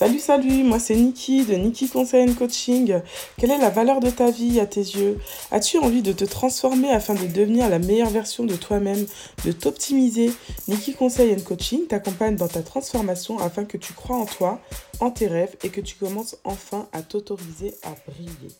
Salut, 0.00 0.18
salut, 0.18 0.64
moi 0.64 0.78
c'est 0.78 0.96
Niki 0.96 1.44
de 1.44 1.56
Niki 1.56 1.86
Conseil 1.86 2.34
Coaching. 2.34 3.02
Quelle 3.36 3.50
est 3.50 3.58
la 3.58 3.68
valeur 3.68 4.00
de 4.00 4.08
ta 4.08 4.30
vie 4.30 4.58
à 4.58 4.64
tes 4.64 4.80
yeux? 4.80 5.18
As-tu 5.50 5.76
envie 5.76 6.00
de 6.00 6.12
te 6.12 6.24
transformer 6.24 6.90
afin 6.90 7.12
de 7.12 7.26
devenir 7.26 7.68
la 7.68 7.78
meilleure 7.78 8.08
version 8.08 8.44
de 8.44 8.56
toi-même, 8.56 9.04
de 9.44 9.52
t'optimiser? 9.52 10.32
Niki 10.68 10.94
Conseil 10.94 11.36
Coaching 11.42 11.86
t'accompagne 11.86 12.36
dans 12.36 12.48
ta 12.48 12.62
transformation 12.62 13.38
afin 13.40 13.66
que 13.66 13.76
tu 13.76 13.92
crois 13.92 14.16
en 14.16 14.24
toi, 14.24 14.58
en 15.00 15.10
tes 15.10 15.26
rêves 15.26 15.54
et 15.64 15.68
que 15.68 15.82
tu 15.82 15.96
commences 15.96 16.38
enfin 16.44 16.88
à 16.94 17.02
t'autoriser 17.02 17.74
à 17.82 17.90
briller. 18.10 18.54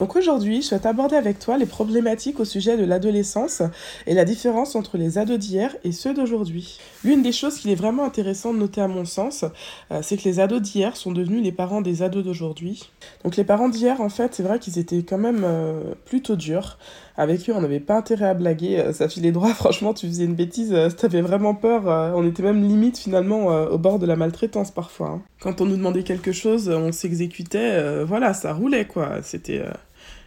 Donc 0.00 0.14
aujourd'hui, 0.14 0.62
je 0.62 0.70
vais 0.70 0.78
t'aborder 0.78 1.16
avec 1.16 1.40
toi 1.40 1.58
les 1.58 1.66
problématiques 1.66 2.38
au 2.38 2.44
sujet 2.44 2.76
de 2.76 2.84
l'adolescence 2.84 3.62
et 4.06 4.14
la 4.14 4.24
différence 4.24 4.76
entre 4.76 4.96
les 4.96 5.18
ados 5.18 5.40
d'hier 5.40 5.74
et 5.82 5.90
ceux 5.90 6.14
d'aujourd'hui. 6.14 6.78
L'une 7.02 7.20
des 7.20 7.32
choses 7.32 7.56
qu'il 7.56 7.72
est 7.72 7.74
vraiment 7.74 8.04
intéressant 8.04 8.54
de 8.54 8.60
noter 8.60 8.80
à 8.80 8.86
mon 8.86 9.04
sens, 9.04 9.44
euh, 9.90 9.98
c'est 10.02 10.16
que 10.16 10.22
les 10.22 10.38
ados 10.38 10.62
d'hier 10.62 10.96
sont 10.96 11.10
devenus 11.10 11.42
les 11.42 11.50
parents 11.50 11.80
des 11.80 12.04
ados 12.04 12.22
d'aujourd'hui. 12.22 12.88
Donc 13.24 13.34
les 13.34 13.42
parents 13.42 13.68
d'hier, 13.68 14.00
en 14.00 14.08
fait, 14.08 14.36
c'est 14.36 14.44
vrai 14.44 14.60
qu'ils 14.60 14.78
étaient 14.78 15.02
quand 15.02 15.18
même 15.18 15.42
euh, 15.42 15.94
plutôt 16.04 16.36
durs. 16.36 16.78
Avec 17.16 17.50
eux, 17.50 17.52
on 17.56 17.60
n'avait 17.60 17.80
pas 17.80 17.96
intérêt 17.96 18.28
à 18.28 18.34
blaguer, 18.34 18.78
euh, 18.78 18.92
ça 18.92 19.08
filait 19.08 19.32
droit, 19.32 19.48
franchement, 19.52 19.94
tu 19.94 20.06
faisais 20.06 20.26
une 20.26 20.36
bêtise, 20.36 20.76
t'avais 20.96 21.22
vraiment 21.22 21.56
peur, 21.56 22.14
on 22.16 22.24
était 22.24 22.44
même 22.44 22.62
limite 22.62 22.98
finalement 22.98 23.46
au 23.46 23.78
bord 23.78 23.98
de 23.98 24.06
la 24.06 24.14
maltraitance 24.14 24.70
parfois. 24.70 25.08
Hein. 25.08 25.22
Quand 25.40 25.60
on 25.60 25.66
nous 25.66 25.76
demandait 25.76 26.04
quelque 26.04 26.30
chose, 26.30 26.68
on 26.68 26.92
s'exécutait, 26.92 28.04
voilà, 28.04 28.32
ça 28.32 28.52
roulait 28.52 28.84
quoi, 28.84 29.22
c'était... 29.24 29.64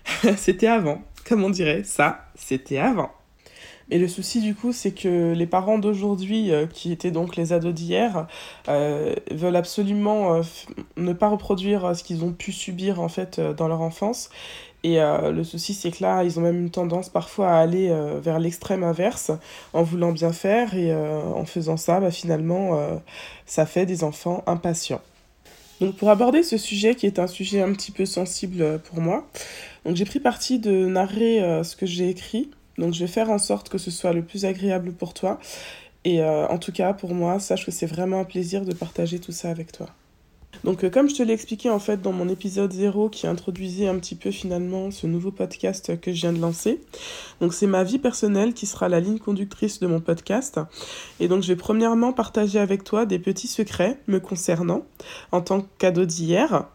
c'était 0.37 0.67
avant, 0.67 1.01
comme 1.27 1.43
on 1.43 1.49
dirait, 1.49 1.83
ça, 1.83 2.25
c'était 2.35 2.77
avant. 2.77 3.11
Et 3.91 3.99
le 3.99 4.07
souci 4.07 4.39
du 4.39 4.55
coup, 4.55 4.71
c'est 4.71 4.93
que 4.93 5.33
les 5.33 5.45
parents 5.45 5.77
d'aujourd'hui, 5.77 6.51
euh, 6.51 6.65
qui 6.65 6.93
étaient 6.93 7.11
donc 7.11 7.35
les 7.35 7.51
ados 7.51 7.73
d'hier, 7.73 8.25
euh, 8.69 9.13
veulent 9.29 9.57
absolument 9.57 10.35
euh, 10.35 10.41
ne 10.95 11.11
pas 11.11 11.27
reproduire 11.27 11.93
ce 11.93 12.03
qu'ils 12.03 12.23
ont 12.23 12.31
pu 12.31 12.53
subir 12.53 13.01
en 13.01 13.09
fait 13.09 13.41
dans 13.41 13.67
leur 13.67 13.81
enfance. 13.81 14.29
Et 14.83 14.97
le 14.97 15.43
souci, 15.43 15.75
c'est 15.75 15.91
que 15.91 16.01
là, 16.01 16.23
ils 16.23 16.39
ont 16.39 16.41
même 16.41 16.59
une 16.59 16.71
tendance 16.71 17.07
parfois 17.07 17.49
à 17.49 17.59
aller 17.59 17.95
vers 18.19 18.39
l'extrême 18.39 18.83
inverse, 18.83 19.29
en 19.73 19.83
voulant 19.83 20.11
bien 20.11 20.33
faire, 20.33 20.73
et 20.73 20.91
en 20.91 21.45
faisant 21.45 21.77
ça, 21.77 21.99
bah, 21.99 22.09
finalement, 22.09 22.79
ça 23.45 23.67
fait 23.67 23.85
des 23.85 24.03
enfants 24.03 24.43
impatients. 24.47 25.01
Donc 25.81 25.97
pour 25.97 26.09
aborder 26.09 26.43
ce 26.43 26.57
sujet 26.57 26.95
qui 26.95 27.07
est 27.07 27.19
un 27.19 27.27
sujet 27.27 27.61
un 27.61 27.73
petit 27.73 27.91
peu 27.91 28.05
sensible 28.05 28.79
pour 28.85 29.01
moi, 29.01 29.27
donc 29.85 29.95
j'ai 29.95 30.05
pris 30.05 30.19
parti 30.19 30.59
de 30.59 30.85
narrer 30.85 31.41
euh, 31.41 31.63
ce 31.63 31.75
que 31.75 31.85
j'ai 31.85 32.09
écrit. 32.09 32.51
Donc 32.77 32.93
je 32.93 32.99
vais 32.99 33.07
faire 33.07 33.29
en 33.29 33.37
sorte 33.37 33.69
que 33.69 33.77
ce 33.77 33.91
soit 33.91 34.13
le 34.13 34.23
plus 34.23 34.45
agréable 34.45 34.93
pour 34.93 35.13
toi. 35.13 35.39
Et 36.03 36.21
euh, 36.21 36.47
en 36.47 36.57
tout 36.57 36.71
cas, 36.71 36.93
pour 36.93 37.13
moi, 37.13 37.39
sache 37.39 37.65
que 37.65 37.71
c'est 37.71 37.85
vraiment 37.85 38.21
un 38.21 38.25
plaisir 38.25 38.65
de 38.65 38.73
partager 38.73 39.19
tout 39.19 39.31
ça 39.31 39.49
avec 39.49 39.71
toi. 39.71 39.87
Donc, 40.63 40.83
euh, 40.83 40.89
comme 40.89 41.09
je 41.09 41.15
te 41.15 41.23
l'ai 41.23 41.33
expliqué 41.33 41.69
en 41.69 41.79
fait 41.79 42.01
dans 42.01 42.11
mon 42.11 42.29
épisode 42.29 42.71
0 42.71 43.09
qui 43.09 43.27
introduisait 43.27 43.87
un 43.87 43.97
petit 43.97 44.15
peu 44.15 44.31
finalement 44.31 44.91
ce 44.91 45.07
nouveau 45.07 45.31
podcast 45.31 45.99
que 45.99 46.13
je 46.13 46.21
viens 46.21 46.33
de 46.33 46.39
lancer, 46.39 46.79
donc 47.39 47.53
c'est 47.53 47.67
ma 47.67 47.83
vie 47.83 47.99
personnelle 47.99 48.53
qui 48.53 48.65
sera 48.65 48.89
la 48.89 48.99
ligne 48.99 49.19
conductrice 49.19 49.79
de 49.79 49.87
mon 49.87 49.99
podcast. 49.99 50.59
Et 51.19 51.27
donc, 51.27 51.43
je 51.43 51.47
vais 51.47 51.55
premièrement 51.55 52.13
partager 52.13 52.59
avec 52.59 52.83
toi 52.83 53.05
des 53.05 53.19
petits 53.19 53.47
secrets 53.47 53.99
me 54.07 54.19
concernant 54.19 54.85
en 55.31 55.41
tant 55.41 55.61
que 55.61 55.67
cadeau 55.77 56.05
d'hier. 56.05 56.65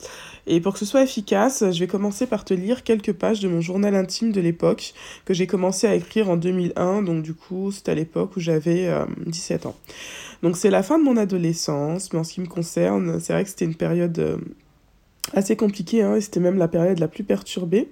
Et 0.49 0.61
pour 0.61 0.75
que 0.75 0.79
ce 0.79 0.85
soit 0.85 1.03
efficace, 1.03 1.65
je 1.73 1.81
vais 1.81 1.89
commencer 1.89 2.27
par 2.27 2.45
te 2.45 2.55
lire 2.55 2.85
quelques 2.85 3.13
pages 3.13 3.41
de 3.41 3.49
mon 3.49 3.61
journal 3.61 3.97
intime 3.97 4.31
de 4.31 4.41
l'époque 4.41 4.95
que 5.25 5.35
j'ai 5.35 5.49
commencé 5.49 5.89
à 5.89 5.95
écrire 5.97 6.31
en 6.31 6.37
2001. 6.37 7.03
Donc, 7.03 7.25
du 7.25 7.35
coup, 7.35 7.73
c'était 7.73 7.91
à 7.91 7.95
l'époque 7.97 8.37
où 8.37 8.41
j'avais 8.41 8.89
17 9.27 9.67
ans. 9.67 9.75
Donc 10.43 10.57
c'est 10.57 10.71
la 10.71 10.83
fin 10.83 10.99
de 10.99 11.05
mon 11.05 11.17
adolescence, 11.17 12.13
mais 12.13 12.19
en 12.19 12.25
ce 12.25 12.35
qui 12.35 12.41
me 12.41 12.47
concerne, 12.47 13.21
c'est 13.21 13.33
vrai 13.33 13.45
que 13.45 13.51
c'était 13.51 13.65
une 13.65 13.75
période 13.77 14.19
euh, 14.19 14.37
assez 15.33 15.57
compliquée, 15.57 16.03
hein, 16.03 16.21
c'était 16.21 16.41
même 16.41 16.59
la 16.59 16.69
période 16.69 16.99
la 16.99 17.09
plus 17.09 17.25
perturbée 17.25 17.89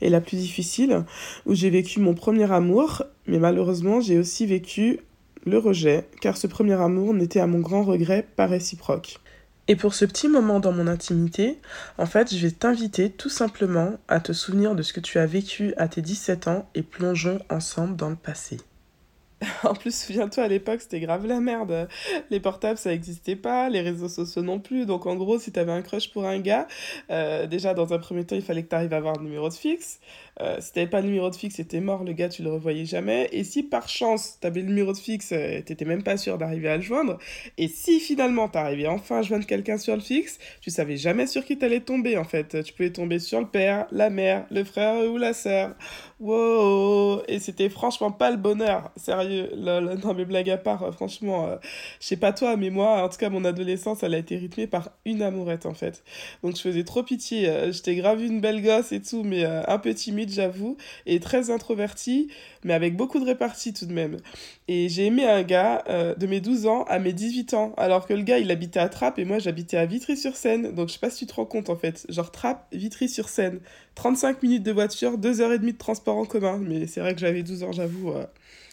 et 0.00 0.10
la 0.10 0.20
plus 0.20 0.36
difficile, 0.36 1.04
où 1.46 1.54
j'ai 1.54 1.70
vécu 1.70 2.00
mon 2.00 2.14
premier 2.14 2.50
amour, 2.50 3.02
mais 3.26 3.38
malheureusement 3.38 4.00
j'ai 4.00 4.18
aussi 4.18 4.46
vécu 4.46 5.00
le 5.46 5.58
rejet, 5.58 6.08
car 6.20 6.36
ce 6.36 6.46
premier 6.46 6.74
amour 6.74 7.14
n'était 7.14 7.40
à 7.40 7.46
mon 7.46 7.60
grand 7.60 7.82
regret 7.82 8.26
pas 8.36 8.46
réciproque. 8.46 9.20
Et 9.66 9.76
pour 9.76 9.94
ce 9.94 10.04
petit 10.04 10.28
moment 10.28 10.60
dans 10.60 10.72
mon 10.72 10.86
intimité, 10.86 11.58
en 11.96 12.04
fait, 12.04 12.34
je 12.34 12.38
vais 12.38 12.50
t'inviter 12.50 13.08
tout 13.08 13.30
simplement 13.30 13.94
à 14.08 14.20
te 14.20 14.32
souvenir 14.32 14.74
de 14.74 14.82
ce 14.82 14.92
que 14.92 15.00
tu 15.00 15.18
as 15.18 15.24
vécu 15.24 15.72
à 15.78 15.88
tes 15.88 16.02
17 16.02 16.48
ans 16.48 16.68
et 16.74 16.82
plongeons 16.82 17.38
ensemble 17.48 17.96
dans 17.96 18.10
le 18.10 18.16
passé. 18.16 18.58
en 19.64 19.74
plus, 19.74 19.94
souviens-toi, 19.94 20.44
à 20.44 20.48
l'époque, 20.48 20.80
c'était 20.80 21.00
grave 21.00 21.26
la 21.26 21.40
merde. 21.40 21.88
Les 22.30 22.40
portables, 22.40 22.78
ça 22.78 22.90
n'existait 22.90 23.36
pas, 23.36 23.68
les 23.68 23.80
réseaux 23.80 24.08
sociaux 24.08 24.42
non 24.42 24.60
plus. 24.60 24.86
Donc, 24.86 25.06
en 25.06 25.16
gros, 25.16 25.38
si 25.38 25.52
t'avais 25.52 25.72
un 25.72 25.82
crush 25.82 26.12
pour 26.12 26.24
un 26.26 26.38
gars, 26.38 26.66
euh, 27.10 27.46
déjà, 27.46 27.74
dans 27.74 27.92
un 27.92 27.98
premier 27.98 28.24
temps, 28.24 28.36
il 28.36 28.42
fallait 28.42 28.62
que 28.62 28.68
tu 28.68 28.74
arrives 28.74 28.92
à 28.92 28.96
avoir 28.96 29.18
un 29.18 29.22
numéro 29.22 29.48
de 29.48 29.54
fixe. 29.54 30.00
Euh, 30.40 30.56
si 30.60 30.72
t'avais 30.72 30.88
pas 30.88 31.00
le 31.00 31.06
numéro 31.06 31.30
de 31.30 31.36
fixe, 31.36 31.56
c'était 31.56 31.80
mort, 31.80 32.02
le 32.02 32.12
gars, 32.12 32.28
tu 32.28 32.42
le 32.42 32.50
revoyais 32.50 32.84
jamais. 32.84 33.28
Et 33.32 33.44
si 33.44 33.62
par 33.62 33.88
chance, 33.88 34.38
t'avais 34.40 34.60
le 34.62 34.66
numéro 34.66 34.92
de 34.92 34.98
fixe, 34.98 35.30
euh, 35.32 35.60
t'étais 35.62 35.84
même 35.84 36.02
pas 36.02 36.16
sûr 36.16 36.38
d'arriver 36.38 36.68
à 36.68 36.76
le 36.76 36.82
joindre. 36.82 37.18
Et 37.56 37.68
si 37.68 38.00
finalement, 38.00 38.48
t'arrivais 38.48 38.88
enfin 38.88 39.18
à 39.18 39.22
joindre 39.22 39.46
quelqu'un 39.46 39.78
sur 39.78 39.94
le 39.94 40.00
fixe, 40.00 40.38
tu 40.60 40.70
savais 40.70 40.96
jamais 40.96 41.26
sur 41.26 41.44
qui 41.44 41.56
t'allais 41.56 41.80
tomber, 41.80 42.16
en 42.18 42.24
fait. 42.24 42.62
Tu 42.64 42.72
pouvais 42.72 42.90
tomber 42.90 43.20
sur 43.20 43.40
le 43.40 43.46
père, 43.46 43.86
la 43.92 44.10
mère, 44.10 44.46
le 44.50 44.64
frère 44.64 45.08
ou 45.08 45.18
la 45.18 45.34
sœur. 45.34 45.74
Wow 46.20 47.22
Et 47.28 47.38
c'était 47.38 47.68
franchement 47.68 48.10
pas 48.10 48.30
le 48.30 48.36
bonheur. 48.36 48.90
Sérieux, 48.96 49.50
lol. 49.56 49.98
Non, 50.02 50.14
mais 50.14 50.24
blague 50.24 50.50
à 50.50 50.56
part, 50.56 50.82
euh, 50.82 50.92
franchement, 50.92 51.48
je 52.00 52.06
sais 52.06 52.16
pas 52.16 52.32
toi, 52.32 52.56
mais 52.56 52.70
moi, 52.70 53.04
en 53.04 53.08
tout 53.08 53.18
cas, 53.18 53.30
mon 53.30 53.44
adolescence, 53.44 54.02
elle 54.02 54.14
a 54.14 54.18
été 54.18 54.36
rythmée 54.36 54.66
par 54.66 54.90
une 55.04 55.22
amourette, 55.22 55.66
en 55.66 55.74
fait. 55.74 56.02
Donc, 56.42 56.56
je 56.56 56.60
faisais 56.60 56.84
trop 56.84 57.02
pitié. 57.04 57.48
J'étais 57.70 57.94
grave 57.94 58.22
une 58.22 58.40
belle 58.40 58.62
gosse 58.62 58.92
et 58.92 59.00
tout, 59.00 59.22
mais 59.22 59.44
un 59.44 59.78
peu 59.78 59.94
timide 59.94 60.23
j'avoue, 60.32 60.76
et 61.06 61.20
très 61.20 61.50
introverti, 61.50 62.28
mais 62.64 62.74
avec 62.74 62.96
beaucoup 62.96 63.20
de 63.20 63.24
répartie 63.24 63.72
tout 63.72 63.86
de 63.86 63.92
même. 63.92 64.18
Et 64.68 64.88
j'ai 64.88 65.06
aimé 65.06 65.26
un 65.26 65.42
gars 65.42 65.84
euh, 65.88 66.14
de 66.14 66.26
mes 66.26 66.40
12 66.40 66.66
ans 66.66 66.84
à 66.84 66.98
mes 66.98 67.12
18 67.12 67.54
ans, 67.54 67.74
alors 67.76 68.06
que 68.06 68.14
le 68.14 68.22
gars, 68.22 68.38
il 68.38 68.50
habitait 68.50 68.80
à 68.80 68.88
Trappes 68.88 69.18
et 69.18 69.24
moi, 69.24 69.38
j'habitais 69.38 69.76
à 69.76 69.86
Vitry-sur-Seine. 69.86 70.72
Donc, 70.72 70.88
je 70.88 70.94
sais 70.94 70.98
pas 70.98 71.10
si 71.10 71.26
tu 71.26 71.26
te 71.26 71.34
rends 71.34 71.46
compte, 71.46 71.70
en 71.70 71.76
fait. 71.76 72.06
Genre, 72.08 72.30
Trappes, 72.30 72.66
Vitry-sur-Seine. 72.72 73.60
35 73.94 74.42
minutes 74.42 74.62
de 74.62 74.72
voiture, 74.72 75.18
2h30 75.18 75.60
de 75.60 75.70
transport 75.72 76.16
en 76.16 76.24
commun. 76.24 76.58
Mais 76.58 76.86
c'est 76.86 77.00
vrai 77.00 77.14
que 77.14 77.20
j'avais 77.20 77.42
12 77.42 77.62
ans, 77.64 77.72
j'avoue. 77.72 78.12
Euh, 78.12 78.24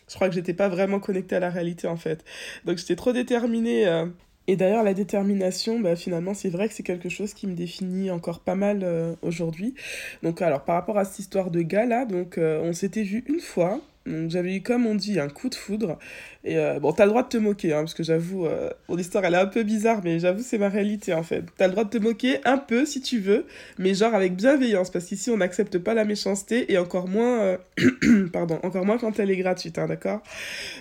je 0.07 0.15
crois 0.15 0.29
que 0.29 0.35
j'étais 0.35 0.53
pas 0.53 0.69
vraiment 0.69 0.99
connectée 0.99 1.35
à 1.35 1.39
la 1.39 1.49
réalité, 1.49 1.87
en 1.87 1.97
fait. 1.97 2.23
Donc, 2.65 2.77
j'étais 2.77 2.95
trop 2.95 3.11
déterminée 3.13 3.87
euh, 3.87 4.05
et 4.47 4.55
d'ailleurs, 4.55 4.83
la 4.83 4.93
détermination, 4.93 5.79
bah, 5.79 5.95
finalement, 5.95 6.33
c'est 6.33 6.49
vrai 6.49 6.67
que 6.67 6.73
c'est 6.73 6.83
quelque 6.83 7.09
chose 7.09 7.33
qui 7.33 7.47
me 7.47 7.53
définit 7.53 8.09
encore 8.09 8.39
pas 8.39 8.55
mal 8.55 8.81
euh, 8.83 9.13
aujourd'hui. 9.21 9.75
Donc, 10.23 10.41
alors, 10.41 10.63
par 10.65 10.75
rapport 10.75 10.97
à 10.97 11.05
cette 11.05 11.19
histoire 11.19 11.51
de 11.51 11.61
gars 11.61 11.85
là, 11.85 12.05
donc, 12.05 12.37
euh, 12.37 12.59
on 12.63 12.73
s'était 12.73 13.03
vu 13.03 13.23
une 13.27 13.39
fois. 13.39 13.79
Donc, 14.07 14.31
j'avais 14.31 14.55
eu, 14.55 14.61
comme 14.63 14.87
on 14.87 14.95
dit, 14.95 15.19
un 15.19 15.29
coup 15.29 15.47
de 15.47 15.53
foudre. 15.53 15.99
Et 16.43 16.57
euh, 16.57 16.79
bon, 16.79 16.91
t'as 16.91 17.05
le 17.05 17.11
droit 17.11 17.21
de 17.21 17.27
te 17.27 17.37
moquer, 17.37 17.73
hein, 17.73 17.81
parce 17.81 17.93
que 17.93 18.01
j'avoue, 18.01 18.47
mon 18.89 18.97
histoire, 18.97 19.23
elle 19.25 19.35
est 19.35 19.37
un 19.37 19.45
peu 19.45 19.61
bizarre, 19.61 20.01
mais 20.03 20.17
j'avoue, 20.19 20.41
c'est 20.41 20.57
ma 20.57 20.69
réalité, 20.69 21.13
en 21.13 21.21
fait. 21.21 21.45
T'as 21.55 21.67
le 21.67 21.73
droit 21.73 21.83
de 21.83 21.89
te 21.91 21.99
moquer 21.99 22.39
un 22.43 22.57
peu, 22.57 22.85
si 22.85 22.99
tu 22.99 23.19
veux, 23.19 23.45
mais 23.77 23.93
genre 23.93 24.15
avec 24.15 24.35
bienveillance, 24.35 24.89
parce 24.89 25.05
qu'ici, 25.05 25.29
on 25.29 25.37
n'accepte 25.37 25.77
pas 25.77 25.93
la 25.93 26.03
méchanceté, 26.03 26.73
et 26.73 26.79
encore 26.79 27.07
moins, 27.07 27.57
pardon, 28.33 28.59
encore 28.63 28.85
moins 28.85 28.97
quand 28.97 29.19
elle 29.19 29.29
est 29.29 29.37
gratuite, 29.37 29.77
hein, 29.77 29.85
d'accord? 29.87 30.23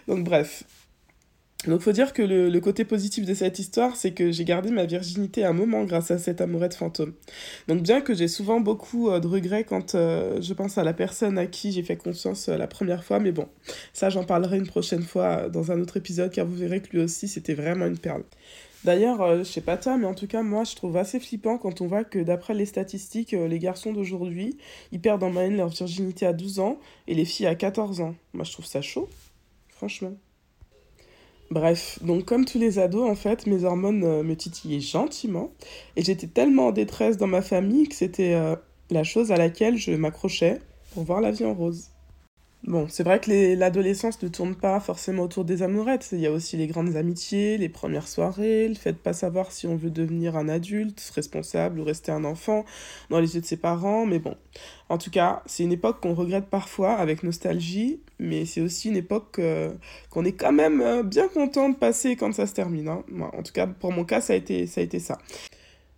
Donc, 0.08 0.24
bref. 0.24 0.64
Donc 1.66 1.82
faut 1.82 1.92
dire 1.92 2.14
que 2.14 2.22
le, 2.22 2.58
côté 2.60 2.86
positif 2.86 3.26
de 3.26 3.34
cette 3.34 3.58
histoire, 3.58 3.94
c'est 3.94 4.12
que 4.12 4.30
j'ai 4.30 4.44
gardé 4.44 4.70
ma 4.70 4.86
virginité 4.86 5.44
un 5.44 5.52
moment 5.52 5.84
grâce 5.84 6.10
à 6.10 6.16
cette 6.16 6.40
amourette 6.40 6.74
fantôme. 6.74 7.12
Donc 7.68 7.82
bien 7.82 8.00
que 8.00 8.14
j'ai 8.14 8.28
souvent 8.28 8.60
beaucoup 8.60 9.10
euh, 9.10 9.20
de 9.20 9.26
regrets 9.26 9.64
quand 9.64 9.94
euh, 9.94 10.40
je 10.40 10.54
pense 10.54 10.78
à 10.78 10.84
la 10.84 10.94
personne 10.94 11.36
à 11.36 11.46
qui 11.46 11.72
j'ai 11.72 11.82
fait 11.82 11.96
confiance 11.96 12.48
euh, 12.48 12.56
la 12.56 12.66
première 12.66 13.04
fois, 13.04 13.20
mais 13.20 13.30
bon, 13.30 13.46
ça 13.92 14.08
j'en 14.08 14.24
parlerai 14.24 14.56
une 14.56 14.66
prochaine 14.66 15.02
fois 15.02 15.50
dans 15.50 15.70
un 15.70 15.80
autre 15.80 15.98
épisode 15.98 16.30
car 16.30 16.46
vous 16.46 16.56
verrez 16.56 16.80
que 16.80 16.90
lui 16.92 17.00
aussi 17.00 17.28
c'était 17.28 17.54
vraiment 17.54 17.86
une 17.86 17.98
perle. 17.98 18.24
D'ailleurs, 18.84 19.40
je 19.40 19.44
sais 19.44 19.60
pas 19.60 19.76
toi, 19.76 19.98
mais 19.98 20.06
en 20.06 20.14
tout 20.14 20.26
cas 20.26 20.42
moi 20.42 20.64
je 20.64 20.74
trouve 20.74 20.96
assez 20.96 21.20
flippant 21.20 21.58
quand 21.58 21.82
on 21.82 21.86
voit 21.86 22.04
que 22.04 22.18
d'après 22.18 22.54
les 22.54 22.64
statistiques, 22.64 23.32
les 23.32 23.58
garçons 23.58 23.92
d'aujourd'hui, 23.92 24.56
ils 24.92 25.00
perdent 25.00 25.22
en 25.22 25.30
moyenne 25.30 25.58
leur 25.58 25.68
virginité 25.68 26.24
à 26.24 26.32
12 26.32 26.60
ans 26.60 26.78
et 27.06 27.14
les 27.14 27.26
filles 27.26 27.48
à 27.48 27.54
14 27.54 28.00
ans. 28.00 28.14
Moi 28.32 28.44
je 28.44 28.52
trouve 28.52 28.64
ça 28.64 28.80
chaud, 28.80 29.10
franchement. 29.68 30.14
Bref, 31.50 31.98
donc 32.02 32.26
comme 32.26 32.44
tous 32.44 32.58
les 32.58 32.78
ados, 32.78 33.10
en 33.10 33.16
fait, 33.16 33.46
mes 33.48 33.64
hormones 33.64 34.04
euh, 34.04 34.22
me 34.22 34.36
titillaient 34.36 34.80
gentiment. 34.80 35.50
Et 35.96 36.02
j'étais 36.02 36.28
tellement 36.28 36.68
en 36.68 36.72
détresse 36.72 37.16
dans 37.16 37.26
ma 37.26 37.42
famille 37.42 37.88
que 37.88 37.94
c'était 37.96 38.34
euh, 38.34 38.54
la 38.90 39.02
chose 39.02 39.32
à 39.32 39.36
laquelle 39.36 39.76
je 39.76 39.90
m'accrochais 39.90 40.60
pour 40.94 41.02
voir 41.02 41.20
la 41.20 41.32
vie 41.32 41.44
en 41.44 41.54
rose. 41.54 41.88
Bon, 42.64 42.86
c'est 42.90 43.04
vrai 43.04 43.20
que 43.20 43.54
l'adolescence 43.56 44.22
ne 44.22 44.28
tourne 44.28 44.54
pas 44.54 44.80
forcément 44.80 45.22
autour 45.22 45.46
des 45.46 45.62
amourettes. 45.62 46.10
Il 46.12 46.20
y 46.20 46.26
a 46.26 46.30
aussi 46.30 46.58
les 46.58 46.66
grandes 46.66 46.94
amitiés, 46.94 47.56
les 47.56 47.70
premières 47.70 48.06
soirées, 48.06 48.68
le 48.68 48.74
fait 48.74 48.92
de 48.92 48.98
pas 48.98 49.14
savoir 49.14 49.50
si 49.50 49.66
on 49.66 49.76
veut 49.76 49.88
devenir 49.90 50.36
un 50.36 50.46
adulte 50.46 51.00
responsable 51.14 51.80
ou 51.80 51.84
rester 51.84 52.12
un 52.12 52.22
enfant 52.22 52.66
dans 53.08 53.18
les 53.18 53.34
yeux 53.34 53.40
de 53.40 53.46
ses 53.46 53.56
parents. 53.56 54.04
Mais 54.04 54.18
bon, 54.18 54.36
en 54.90 54.98
tout 54.98 55.10
cas, 55.10 55.42
c'est 55.46 55.62
une 55.62 55.72
époque 55.72 56.00
qu'on 56.00 56.12
regrette 56.12 56.50
parfois 56.50 56.92
avec 56.92 57.22
nostalgie, 57.22 58.00
mais 58.18 58.44
c'est 58.44 58.60
aussi 58.60 58.90
une 58.90 58.96
époque 58.96 59.38
euh, 59.38 59.72
qu'on 60.10 60.26
est 60.26 60.32
quand 60.32 60.52
même 60.52 60.82
euh, 60.82 61.02
bien 61.02 61.28
content 61.28 61.70
de 61.70 61.76
passer 61.76 62.14
quand 62.14 62.32
ça 62.34 62.46
se 62.46 62.52
termine. 62.52 62.88
Hein. 62.88 63.04
en 63.32 63.42
tout 63.42 63.52
cas, 63.52 63.66
pour 63.66 63.90
mon 63.90 64.04
cas, 64.04 64.20
ça 64.20 64.34
a 64.34 64.36
été 64.36 64.66
ça. 64.66 64.82
A 64.82 64.84
été 64.84 64.98
ça. 64.98 65.18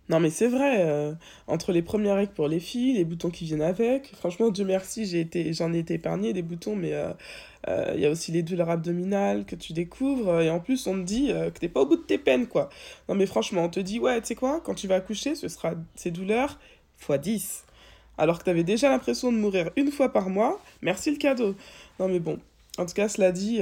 Non, 0.09 0.19
mais 0.19 0.29
c'est 0.29 0.47
vrai, 0.47 0.81
euh, 0.81 1.13
entre 1.47 1.71
les 1.71 1.81
premières 1.81 2.15
règles 2.15 2.33
pour 2.33 2.49
les 2.49 2.59
filles, 2.59 2.93
les 2.93 3.05
boutons 3.05 3.29
qui 3.29 3.45
viennent 3.45 3.61
avec, 3.61 4.13
franchement, 4.15 4.49
Dieu 4.49 4.65
merci, 4.65 5.05
j'ai 5.05 5.21
été, 5.21 5.53
j'en 5.53 5.73
ai 5.73 5.79
été 5.79 5.93
épargné 5.93 6.33
des 6.33 6.41
boutons, 6.41 6.75
mais 6.75 6.89
il 6.89 6.93
euh, 6.93 7.13
euh, 7.69 7.95
y 7.97 8.05
a 8.05 8.09
aussi 8.09 8.33
les 8.33 8.43
douleurs 8.43 8.69
abdominales 8.69 9.45
que 9.45 9.55
tu 9.55 9.71
découvres, 9.71 10.41
et 10.41 10.49
en 10.49 10.59
plus, 10.59 10.87
on 10.87 10.95
te 10.95 11.05
dit 11.05 11.29
que 11.29 11.59
t'es 11.59 11.69
pas 11.69 11.81
au 11.81 11.85
bout 11.85 11.95
de 11.95 12.01
tes 12.01 12.17
peines, 12.17 12.47
quoi. 12.47 12.69
Non, 13.07 13.15
mais 13.15 13.25
franchement, 13.25 13.63
on 13.63 13.69
te 13.69 13.79
dit, 13.79 13.99
ouais, 13.99 14.19
tu 14.19 14.27
sais 14.27 14.35
quoi, 14.35 14.61
quand 14.61 14.75
tu 14.75 14.87
vas 14.87 14.95
accoucher, 14.95 15.35
ce 15.35 15.47
sera 15.47 15.73
ces 15.95 16.11
douleurs 16.11 16.59
x 17.09 17.19
10. 17.19 17.63
Alors 18.17 18.39
que 18.39 18.43
t'avais 18.43 18.63
déjà 18.63 18.89
l'impression 18.89 19.31
de 19.31 19.37
mourir 19.37 19.71
une 19.77 19.91
fois 19.91 20.11
par 20.11 20.29
mois, 20.29 20.61
merci 20.81 21.11
le 21.11 21.17
cadeau. 21.17 21.55
Non, 21.99 22.09
mais 22.09 22.19
bon, 22.19 22.39
en 22.77 22.85
tout 22.85 22.93
cas, 22.93 23.07
cela 23.07 23.31
dit, 23.31 23.61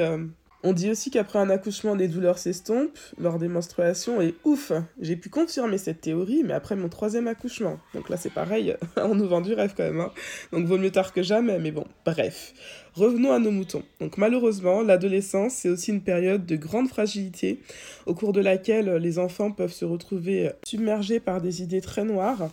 on 0.64 0.74
dit 0.74 0.92
aussi 0.92 1.10
qu'après 1.10 1.40
un 1.40 1.50
accouchement, 1.50 1.96
les 1.96 2.08
douleurs 2.08 2.38
s'estompent 2.38 3.00
lors 3.18 3.40
des 3.40 3.48
menstruations 3.48 4.22
et 4.22 4.36
ouf, 4.44 4.72
j'ai 5.00 5.16
pu 5.16 5.30
confirmer 5.30 5.78
cette 5.78 6.02
théorie, 6.02 6.44
mais 6.44 6.54
après 6.54 6.76
mon 6.76 6.90
troisième 6.90 7.28
accouchement. 7.28 7.80
Donc 7.94 8.10
là, 8.10 8.18
c'est 8.18 8.34
pareil, 8.34 8.76
on 8.98 9.16
nous 9.16 9.28
vend 9.28 9.42
du 9.42 9.54
rêve 9.54 9.74
quand 9.76 9.84
même. 9.84 10.02
Hein. 10.02 10.12
Donc 10.52 10.66
vaut 10.66 10.78
mieux 10.78 10.92
tard 10.92 11.14
que 11.14 11.24
jamais, 11.24 11.60
mais 11.60 11.72
bon, 11.72 11.86
bref. 12.06 12.54
Revenons 12.94 13.32
à 13.32 13.40
nos 13.40 13.52
moutons. 13.52 13.84
Donc 14.00 14.18
malheureusement, 14.18 14.82
l'adolescence, 14.82 15.54
c'est 15.54 15.70
aussi 15.70 15.92
une 15.92 16.02
période 16.02 16.46
de 16.46 16.56
grande 16.58 16.90
fragilité 16.90 17.62
au 18.06 18.14
cours 18.14 18.34
de 18.34 18.42
laquelle 18.42 18.96
les 18.96 19.18
enfants 19.18 19.52
peuvent 19.52 19.74
se 19.74 19.86
retrouver 19.86 20.52
submergés 20.66 21.20
par 21.20 21.42
des 21.42 21.62
idées 21.62 21.82
très 21.82 22.04
noires 22.04 22.50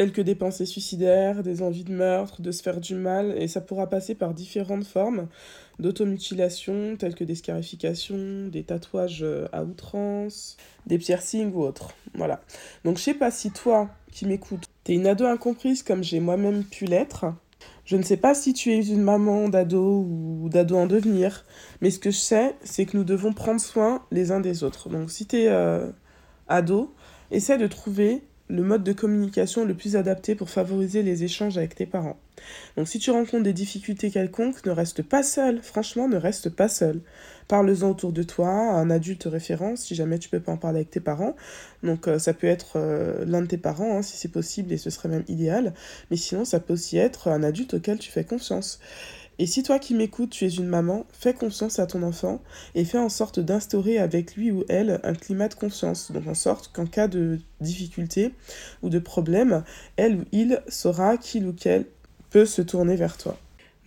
telles 0.00 0.12
que 0.12 0.22
des 0.22 0.34
pensées 0.34 0.64
suicidaires, 0.64 1.42
des 1.42 1.60
envies 1.60 1.84
de 1.84 1.92
meurtre, 1.92 2.40
de 2.40 2.52
se 2.52 2.62
faire 2.62 2.80
du 2.80 2.94
mal, 2.94 3.34
et 3.36 3.48
ça 3.48 3.60
pourra 3.60 3.86
passer 3.86 4.14
par 4.14 4.32
différentes 4.32 4.86
formes 4.86 5.28
d'automutilation, 5.78 6.96
telles 6.96 7.14
que 7.14 7.22
des 7.22 7.34
scarifications, 7.34 8.48
des 8.48 8.62
tatouages 8.62 9.22
euh, 9.22 9.46
à 9.52 9.62
outrance, 9.62 10.56
des 10.86 10.96
piercings 10.96 11.52
ou 11.52 11.60
autres. 11.60 11.90
Voilà. 12.14 12.40
Donc 12.86 12.96
je 12.96 13.02
sais 13.02 13.12
pas 13.12 13.30
si 13.30 13.50
toi 13.50 13.90
qui 14.10 14.24
m'écoutes, 14.24 14.64
t'es 14.84 14.94
une 14.94 15.06
ado 15.06 15.26
incomprise 15.26 15.82
comme 15.82 16.02
j'ai 16.02 16.18
moi-même 16.18 16.64
pu 16.64 16.86
l'être. 16.86 17.26
Je 17.84 17.98
ne 17.98 18.02
sais 18.02 18.16
pas 18.16 18.32
si 18.32 18.54
tu 18.54 18.72
es 18.72 18.80
une 18.82 19.02
maman 19.02 19.50
d'ado 19.50 20.06
ou 20.08 20.48
d'ado 20.48 20.76
en 20.76 20.86
devenir, 20.86 21.44
mais 21.82 21.90
ce 21.90 21.98
que 21.98 22.10
je 22.10 22.16
sais, 22.16 22.54
c'est 22.62 22.86
que 22.86 22.96
nous 22.96 23.04
devons 23.04 23.34
prendre 23.34 23.60
soin 23.60 24.02
les 24.10 24.32
uns 24.32 24.40
des 24.40 24.64
autres. 24.64 24.88
Donc 24.88 25.10
si 25.10 25.26
tu 25.26 25.40
es 25.40 25.48
euh, 25.48 25.90
ado, 26.48 26.94
essaie 27.30 27.58
de 27.58 27.66
trouver 27.66 28.22
le 28.50 28.62
mode 28.62 28.82
de 28.82 28.92
communication 28.92 29.64
le 29.64 29.74
plus 29.74 29.96
adapté 29.96 30.34
pour 30.34 30.50
favoriser 30.50 31.02
les 31.02 31.24
échanges 31.24 31.56
avec 31.56 31.74
tes 31.74 31.86
parents. 31.86 32.18
Donc 32.76 32.88
si 32.88 32.98
tu 32.98 33.10
rencontres 33.10 33.44
des 33.44 33.52
difficultés 33.52 34.10
quelconques, 34.10 34.64
ne 34.66 34.70
reste 34.70 35.02
pas 35.02 35.22
seul, 35.22 35.60
franchement 35.62 36.08
ne 36.08 36.16
reste 36.16 36.50
pas 36.50 36.68
seul. 36.68 37.00
Parle-en 37.48 37.90
autour 37.90 38.12
de 38.12 38.22
toi, 38.22 38.48
un 38.48 38.90
adulte 38.90 39.24
référent 39.24 39.76
si 39.76 39.94
jamais 39.94 40.18
tu 40.18 40.28
peux 40.28 40.40
pas 40.40 40.52
en 40.52 40.56
parler 40.56 40.78
avec 40.78 40.90
tes 40.90 41.00
parents. 41.00 41.36
Donc 41.82 42.08
euh, 42.08 42.18
ça 42.18 42.32
peut 42.32 42.46
être 42.46 42.72
euh, 42.76 43.24
l'un 43.26 43.42
de 43.42 43.46
tes 43.46 43.58
parents 43.58 43.98
hein, 43.98 44.02
si 44.02 44.16
c'est 44.16 44.28
possible 44.28 44.72
et 44.72 44.78
ce 44.78 44.90
serait 44.90 45.08
même 45.08 45.24
idéal, 45.28 45.74
mais 46.10 46.16
sinon 46.16 46.44
ça 46.44 46.60
peut 46.60 46.72
aussi 46.72 46.98
être 46.98 47.28
un 47.28 47.42
adulte 47.42 47.74
auquel 47.74 47.98
tu 47.98 48.10
fais 48.10 48.24
confiance. 48.24 48.80
Et 49.40 49.46
si 49.46 49.62
toi 49.62 49.78
qui 49.78 49.94
m'écoutes, 49.94 50.28
tu 50.28 50.44
es 50.44 50.50
une 50.50 50.66
maman, 50.66 51.06
fais 51.12 51.32
confiance 51.32 51.78
à 51.78 51.86
ton 51.86 52.02
enfant 52.02 52.42
et 52.74 52.84
fais 52.84 52.98
en 52.98 53.08
sorte 53.08 53.40
d'instaurer 53.40 53.96
avec 53.96 54.36
lui 54.36 54.50
ou 54.50 54.64
elle 54.68 55.00
un 55.02 55.14
climat 55.14 55.48
de 55.48 55.54
confiance. 55.54 56.12
Donc 56.12 56.26
en 56.26 56.34
sorte 56.34 56.70
qu'en 56.74 56.84
cas 56.84 57.08
de 57.08 57.38
difficulté 57.58 58.34
ou 58.82 58.90
de 58.90 58.98
problème, 58.98 59.64
elle 59.96 60.16
ou 60.16 60.24
il 60.30 60.62
saura 60.68 61.16
qu'il 61.16 61.46
ou 61.46 61.54
qu'elle 61.54 61.86
peut 62.28 62.44
se 62.44 62.60
tourner 62.60 62.96
vers 62.96 63.16
toi. 63.16 63.38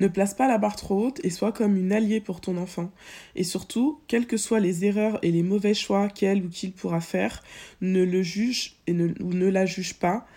Ne 0.03 0.09
place 0.09 0.33
pas 0.33 0.49
la 0.49 0.57
barre 0.57 0.75
trop 0.75 1.05
haute 1.05 1.21
et 1.23 1.29
sois 1.29 1.53
comme 1.53 1.77
une 1.77 1.93
alliée 1.93 2.19
pour 2.19 2.41
ton 2.41 2.57
enfant. 2.57 2.91
Et 3.37 3.45
surtout, 3.45 4.01
quelles 4.09 4.27
que 4.27 4.35
soient 4.35 4.59
les 4.59 4.83
erreurs 4.83 5.17
et 5.21 5.31
les 5.31 5.43
mauvais 5.43 5.73
choix 5.73 6.09
qu'elle 6.09 6.43
ou 6.43 6.49
qu'il 6.49 6.73
pourra 6.73 6.99
faire, 6.99 7.41
ne 7.79 8.03
le 8.03 8.21
juge 8.21 8.75
et 8.85 8.91
ne, 8.91 9.13
ou 9.23 9.33
ne 9.33 9.47
la 9.47 9.65
juge 9.65 9.93
pas, 9.93 10.27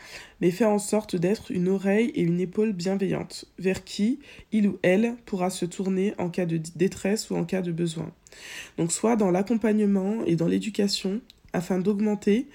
mais 0.40 0.52
fais 0.52 0.66
en 0.66 0.78
sorte 0.78 1.16
d'être 1.16 1.50
une 1.50 1.66
oreille 1.66 2.12
et 2.14 2.20
une 2.20 2.38
épaule 2.38 2.74
bienveillante, 2.74 3.46
vers 3.58 3.82
qui 3.82 4.20
il 4.52 4.68
ou 4.68 4.78
elle 4.84 5.16
pourra 5.26 5.50
se 5.50 5.64
tourner 5.64 6.14
en 6.16 6.30
cas 6.30 6.46
de 6.46 6.60
détresse 6.76 7.30
ou 7.30 7.34
en 7.34 7.44
cas 7.44 7.60
de 7.60 7.72
besoin. 7.72 8.12
Donc 8.78 8.92
soit 8.92 9.16
dans 9.16 9.32
l'accompagnement 9.32 10.24
et 10.26 10.36
dans 10.36 10.46
l'éducation, 10.46 11.20
afin 11.52 11.80
d'augmenter 11.80 12.46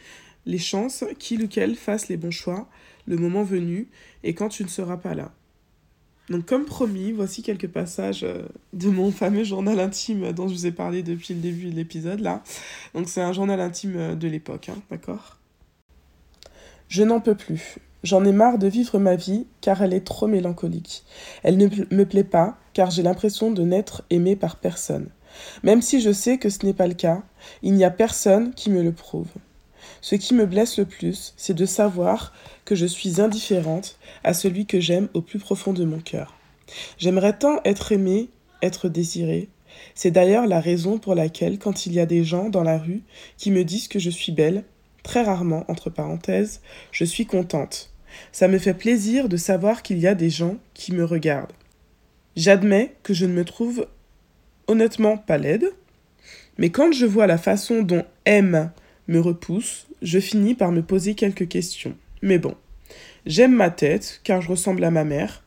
les 0.46 0.60
chances 0.60 1.04
qu'il 1.20 1.44
ou 1.44 1.50
qu'elle 1.50 1.76
fasse 1.76 2.08
les 2.08 2.16
bons 2.16 2.32
choix, 2.32 2.70
le 3.06 3.18
moment 3.18 3.44
venu, 3.44 3.90
et 4.24 4.34
quand 4.34 4.48
tu 4.48 4.64
ne 4.64 4.70
seras 4.70 4.96
pas 4.96 5.14
là. 5.14 5.34
Donc 6.32 6.46
comme 6.46 6.64
promis, 6.64 7.12
voici 7.12 7.44
quelques 7.44 7.68
passages 7.68 8.24
euh, 8.24 8.44
de 8.72 8.88
mon 8.88 9.12
fameux 9.12 9.44
journal 9.44 9.82
intime 9.82 10.32
dont 10.32 10.48
je 10.48 10.54
vous 10.54 10.66
ai 10.66 10.72
parlé 10.72 11.04
depuis 11.04 11.34
le 11.34 11.42
début 11.42 11.70
de 11.70 11.76
l'épisode 11.76 12.22
là. 12.22 12.42
Donc 12.96 13.10
c'est 13.10 13.22
un 13.22 13.34
journal 13.34 13.60
intime 13.60 13.98
euh, 13.98 14.16
de 14.16 14.30
l'époque, 14.30 14.70
hein, 14.70 14.78
d'accord? 14.90 15.38
Je 16.88 17.04
n'en 17.04 17.20
peux 17.20 17.36
plus. 17.36 17.80
J'en 18.04 18.24
ai 18.24 18.32
marre 18.32 18.60
de 18.60 18.68
vivre 18.68 18.98
ma 18.98 19.18
vie 19.18 19.46
car 19.60 19.82
elle 19.82 19.94
est 19.94 20.06
trop 20.06 20.28
mélancolique. 20.28 21.04
Elle 21.44 21.58
ne 21.58 21.68
me 21.92 22.06
plaît 22.06 22.24
pas 22.24 22.58
car 22.74 22.92
j'ai 22.92 23.04
l'impression 23.04 23.52
de 23.52 23.64
n'être 23.64 24.04
aimée 24.10 24.38
par 24.38 24.56
personne. 24.56 25.10
Même 25.64 25.82
si 25.82 26.00
je 26.00 26.14
sais 26.14 26.38
que 26.38 26.50
ce 26.50 26.66
n'est 26.66 26.74
pas 26.74 26.88
le 26.88 26.94
cas, 26.94 27.24
il 27.62 27.74
n'y 27.74 27.84
a 27.84 27.92
personne 27.92 28.54
qui 28.54 28.70
me 28.70 28.82
le 28.82 28.94
prouve. 28.94 29.28
Ce 30.02 30.16
qui 30.16 30.34
me 30.34 30.46
blesse 30.46 30.80
le 30.80 30.86
plus, 30.86 31.34
c'est 31.38 31.54
de 31.54 31.66
savoir 31.66 32.34
que 32.66 32.76
je 32.76 32.86
suis 32.86 33.22
indifférente 33.22 33.98
à 34.24 34.34
celui 34.34 34.66
que 34.66 34.80
j'aime 34.80 35.10
au 35.14 35.22
plus 35.22 35.40
profond 35.40 35.74
de 35.74 35.86
mon 35.86 36.00
cœur. 36.00 36.36
J'aimerais 36.98 37.38
tant 37.38 37.62
être 37.66 37.92
aimée, 37.92 38.30
être 38.62 38.90
désirée. 38.90 39.50
C'est 39.94 40.12
d'ailleurs 40.12 40.48
la 40.48 40.60
raison 40.60 40.98
pour 40.98 41.16
laquelle, 41.16 41.60
quand 41.60 41.86
il 41.86 41.94
y 41.94 42.00
a 42.00 42.06
des 42.06 42.24
gens 42.24 42.50
dans 42.50 42.64
la 42.64 42.78
rue 42.78 43.04
qui 43.38 43.52
me 43.52 43.64
disent 43.64 43.88
que 43.88 44.00
je 44.00 44.10
suis 44.10 44.32
belle, 44.32 44.64
très 45.04 45.24
rarement, 45.24 45.66
entre 45.68 45.90
parenthèses, 45.90 46.62
je 46.92 47.06
suis 47.06 47.26
contente. 47.26 47.92
Ça 48.32 48.48
me 48.48 48.60
fait 48.60 48.74
plaisir 48.74 49.30
de 49.30 49.38
savoir 49.38 49.84
qu'il 49.84 50.00
y 50.00 50.08
a 50.08 50.16
des 50.16 50.30
gens 50.30 50.58
qui 50.74 50.94
me 50.94 51.06
regardent. 51.06 51.54
J'admets 52.36 52.96
que 53.04 53.14
je 53.14 53.26
ne 53.26 53.34
me 53.34 53.46
trouve 53.46 53.88
honnêtement 54.68 55.18
pas 55.18 55.38
laide, 55.38 55.72
mais 56.58 56.70
quand 56.70 56.92
je 56.92 57.06
vois 57.06 57.28
la 57.28 57.38
façon 57.38 57.82
dont 57.82 58.06
M 58.26 58.72
me 59.08 59.20
repousse, 59.20 59.88
je 60.02 60.20
finis 60.20 60.56
par 60.56 60.72
me 60.72 60.82
poser 60.82 61.16
quelques 61.16 61.48
questions. 61.48 61.96
Mais 62.22 62.38
bon, 62.38 62.56
j'aime 63.26 63.56
ma 63.56 63.70
tête 63.70 64.22
car 64.24 64.42
je 64.42 64.50
ressemble 64.50 64.84
à 64.84 64.92
ma 64.92 65.04
mère, 65.04 65.44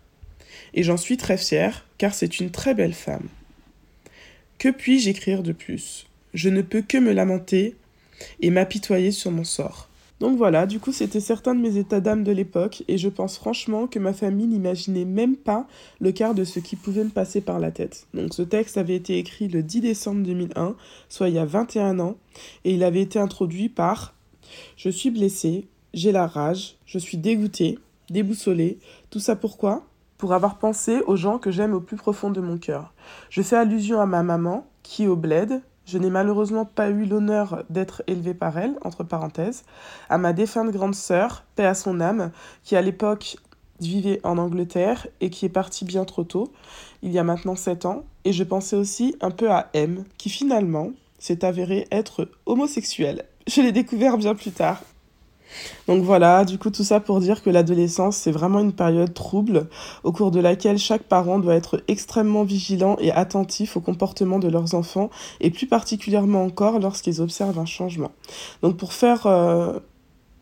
et 0.74 0.82
j'en 0.82 0.96
suis 0.96 1.16
très 1.16 1.38
fière 1.38 1.86
car 1.98 2.14
c'est 2.14 2.40
une 2.40 2.50
très 2.50 2.74
belle 2.74 2.94
femme. 2.94 3.28
Que 4.58 4.68
puis-je 4.68 5.10
écrire 5.10 5.42
de 5.42 5.52
plus? 5.52 6.06
Je 6.32 6.48
ne 6.48 6.62
peux 6.62 6.82
que 6.82 6.98
me 6.98 7.12
lamenter 7.12 7.76
et 8.40 8.50
m'apitoyer 8.50 9.10
sur 9.10 9.30
mon 9.30 9.44
sort. 9.44 9.88
Donc 10.20 10.36
voilà, 10.38 10.66
du 10.66 10.78
coup 10.78 10.92
c'était 10.92 11.20
certains 11.20 11.54
de 11.54 11.60
mes 11.60 11.76
états 11.76 12.00
d'âme 12.00 12.22
de 12.22 12.30
l'époque 12.30 12.84
et 12.86 12.98
je 12.98 13.08
pense 13.08 13.36
franchement 13.36 13.88
que 13.88 13.98
ma 13.98 14.12
famille 14.12 14.46
n'imaginait 14.46 15.04
même 15.04 15.36
pas 15.36 15.66
le 16.00 16.12
quart 16.12 16.34
de 16.34 16.44
ce 16.44 16.60
qui 16.60 16.76
pouvait 16.76 17.04
me 17.04 17.10
passer 17.10 17.40
par 17.40 17.58
la 17.58 17.72
tête. 17.72 18.06
Donc 18.14 18.32
ce 18.32 18.42
texte 18.42 18.78
avait 18.78 18.94
été 18.94 19.18
écrit 19.18 19.48
le 19.48 19.62
10 19.62 19.80
décembre 19.80 20.22
2001, 20.22 20.76
soit 21.08 21.28
il 21.28 21.34
y 21.34 21.38
a 21.38 21.44
21 21.44 21.98
ans, 21.98 22.16
et 22.64 22.74
il 22.74 22.84
avait 22.84 23.02
été 23.02 23.18
introduit 23.18 23.68
par 23.68 24.14
Je 24.76 24.88
suis 24.88 25.10
blessée, 25.10 25.66
j'ai 25.94 26.12
la 26.12 26.26
rage, 26.26 26.76
je 26.86 26.98
suis 26.98 27.18
dégoûtée, 27.18 27.78
déboussolée, 28.08 28.78
tout 29.10 29.20
ça 29.20 29.34
pourquoi? 29.34 29.84
Pour 30.16 30.32
avoir 30.32 30.58
pensé 30.58 31.00
aux 31.06 31.16
gens 31.16 31.38
que 31.38 31.50
j'aime 31.50 31.74
au 31.74 31.80
plus 31.80 31.96
profond 31.96 32.30
de 32.30 32.40
mon 32.40 32.56
cœur. 32.56 32.94
Je 33.30 33.42
fais 33.42 33.56
allusion 33.56 34.00
à 34.00 34.06
ma 34.06 34.22
maman, 34.22 34.66
qui 34.84 35.08
au 35.08 35.16
bled, 35.16 35.60
je 35.86 35.98
n'ai 35.98 36.10
malheureusement 36.10 36.64
pas 36.64 36.90
eu 36.90 37.04
l'honneur 37.04 37.64
d'être 37.70 38.02
élevée 38.06 38.34
par 38.34 38.58
elle, 38.58 38.76
entre 38.82 39.04
parenthèses, 39.04 39.64
à 40.08 40.18
ma 40.18 40.32
défunte 40.32 40.70
grande 40.70 40.94
sœur, 40.94 41.44
paix 41.56 41.66
à 41.66 41.74
son 41.74 42.00
âme, 42.00 42.30
qui 42.62 42.76
à 42.76 42.82
l'époque 42.82 43.36
vivait 43.80 44.20
en 44.24 44.38
Angleterre 44.38 45.06
et 45.20 45.30
qui 45.30 45.46
est 45.46 45.50
partie 45.50 45.84
bien 45.84 46.04
trop 46.04 46.24
tôt, 46.24 46.52
il 47.02 47.12
y 47.12 47.18
a 47.18 47.24
maintenant 47.24 47.56
7 47.56 47.86
ans, 47.86 48.04
et 48.24 48.32
je 48.32 48.44
pensais 48.44 48.76
aussi 48.76 49.16
un 49.20 49.30
peu 49.30 49.50
à 49.50 49.68
M, 49.74 50.04
qui 50.16 50.30
finalement 50.30 50.92
s'est 51.18 51.44
avéré 51.44 51.86
être 51.90 52.28
homosexuel. 52.46 53.24
Je 53.46 53.60
l'ai 53.60 53.72
découvert 53.72 54.16
bien 54.16 54.34
plus 54.34 54.52
tard, 54.52 54.82
donc 55.88 56.02
voilà, 56.02 56.44
du 56.44 56.58
coup 56.58 56.70
tout 56.70 56.84
ça 56.84 57.00
pour 57.00 57.20
dire 57.20 57.42
que 57.42 57.50
l'adolescence, 57.50 58.16
c'est 58.16 58.30
vraiment 58.30 58.60
une 58.60 58.72
période 58.72 59.12
trouble 59.12 59.68
au 60.02 60.12
cours 60.12 60.30
de 60.30 60.40
laquelle 60.40 60.78
chaque 60.78 61.02
parent 61.02 61.38
doit 61.38 61.54
être 61.54 61.82
extrêmement 61.88 62.44
vigilant 62.44 62.96
et 63.00 63.12
attentif 63.12 63.76
au 63.76 63.80
comportement 63.80 64.38
de 64.38 64.48
leurs 64.48 64.74
enfants 64.74 65.10
et 65.40 65.50
plus 65.50 65.66
particulièrement 65.66 66.44
encore 66.44 66.78
lorsqu'ils 66.78 67.20
observent 67.20 67.58
un 67.58 67.66
changement. 67.66 68.12
Donc 68.62 68.76
pour 68.76 68.92
faire... 68.92 69.26
Euh, 69.26 69.78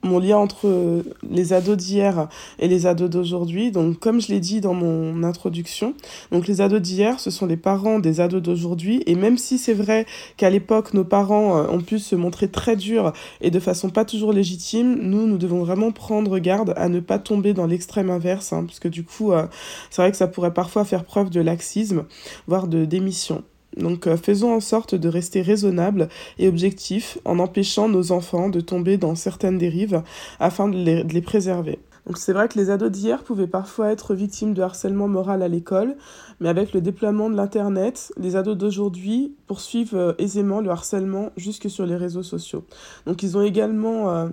mon 0.02 0.18
lien 0.18 0.38
entre 0.38 1.02
les 1.28 1.52
ados 1.52 1.76
d'hier 1.76 2.28
et 2.58 2.68
les 2.68 2.86
ados 2.86 3.10
d'aujourd'hui. 3.10 3.70
Donc, 3.70 3.98
comme 3.98 4.20
je 4.20 4.28
l'ai 4.28 4.40
dit 4.40 4.60
dans 4.60 4.74
mon 4.74 5.22
introduction, 5.22 5.94
donc 6.30 6.46
les 6.46 6.60
ados 6.60 6.80
d'hier, 6.80 7.20
ce 7.20 7.30
sont 7.30 7.46
les 7.46 7.56
parents 7.56 7.98
des 7.98 8.20
ados 8.20 8.42
d'aujourd'hui. 8.42 9.02
Et 9.06 9.14
même 9.14 9.38
si 9.38 9.58
c'est 9.58 9.74
vrai 9.74 10.06
qu'à 10.36 10.50
l'époque, 10.50 10.94
nos 10.94 11.04
parents 11.04 11.56
euh, 11.56 11.66
ont 11.68 11.80
pu 11.80 11.98
se 11.98 12.16
montrer 12.16 12.48
très 12.48 12.76
durs 12.76 13.12
et 13.40 13.50
de 13.50 13.60
façon 13.60 13.90
pas 13.90 14.04
toujours 14.04 14.32
légitime, 14.32 14.98
nous, 15.00 15.26
nous 15.26 15.38
devons 15.38 15.62
vraiment 15.62 15.92
prendre 15.92 16.38
garde 16.38 16.74
à 16.76 16.88
ne 16.88 17.00
pas 17.00 17.18
tomber 17.18 17.54
dans 17.54 17.66
l'extrême 17.66 18.10
inverse, 18.10 18.52
hein, 18.52 18.64
parce 18.66 18.80
que 18.80 18.88
du 18.88 19.04
coup, 19.04 19.32
euh, 19.32 19.46
c'est 19.90 20.02
vrai 20.02 20.10
que 20.10 20.16
ça 20.16 20.28
pourrait 20.28 20.54
parfois 20.54 20.84
faire 20.84 21.04
preuve 21.04 21.30
de 21.30 21.40
laxisme, 21.40 22.04
voire 22.46 22.66
de 22.66 22.84
démission. 22.84 23.44
Donc 23.76 24.06
euh, 24.06 24.16
faisons 24.16 24.54
en 24.54 24.60
sorte 24.60 24.94
de 24.94 25.08
rester 25.08 25.42
raisonnables 25.42 26.08
et 26.38 26.48
objectifs 26.48 27.18
en 27.24 27.38
empêchant 27.38 27.88
nos 27.88 28.12
enfants 28.12 28.48
de 28.48 28.60
tomber 28.60 28.98
dans 28.98 29.14
certaines 29.14 29.58
dérives 29.58 30.02
afin 30.40 30.68
de 30.68 30.76
les, 30.76 31.22
préserver. 31.22 31.78
Donc 32.06 32.18
c'est 32.18 32.32
vrai 32.32 32.48
que 32.48 32.58
les 32.58 32.70
ados 32.70 32.90
d'hier 32.90 33.22
pouvaient 33.22 33.46
parfois 33.46 33.92
être 33.92 34.14
victimes 34.14 34.54
de 34.54 34.62
harcèlement 34.62 35.08
moral 35.08 35.42
à 35.42 35.48
l'école, 35.48 35.96
mais 36.40 36.48
avec 36.48 36.72
le 36.72 36.80
déploiement 36.80 37.30
de 37.30 37.36
l'Internet, 37.36 38.12
les 38.18 38.34
ados 38.34 38.56
d'aujourd'hui 38.56 39.36
poursuivent 39.46 39.94
euh, 39.94 40.12
aisément 40.18 40.60
le 40.60 40.70
harcèlement 40.70 41.30
jusque 41.36 41.70
sur 41.70 41.86
les 41.86 41.96
réseaux 41.96 42.24
sociaux. 42.24 42.64
Donc 43.06 43.22
ils 43.22 43.38
ont 43.38 43.42
également 43.42 44.10
euh, 44.10 44.28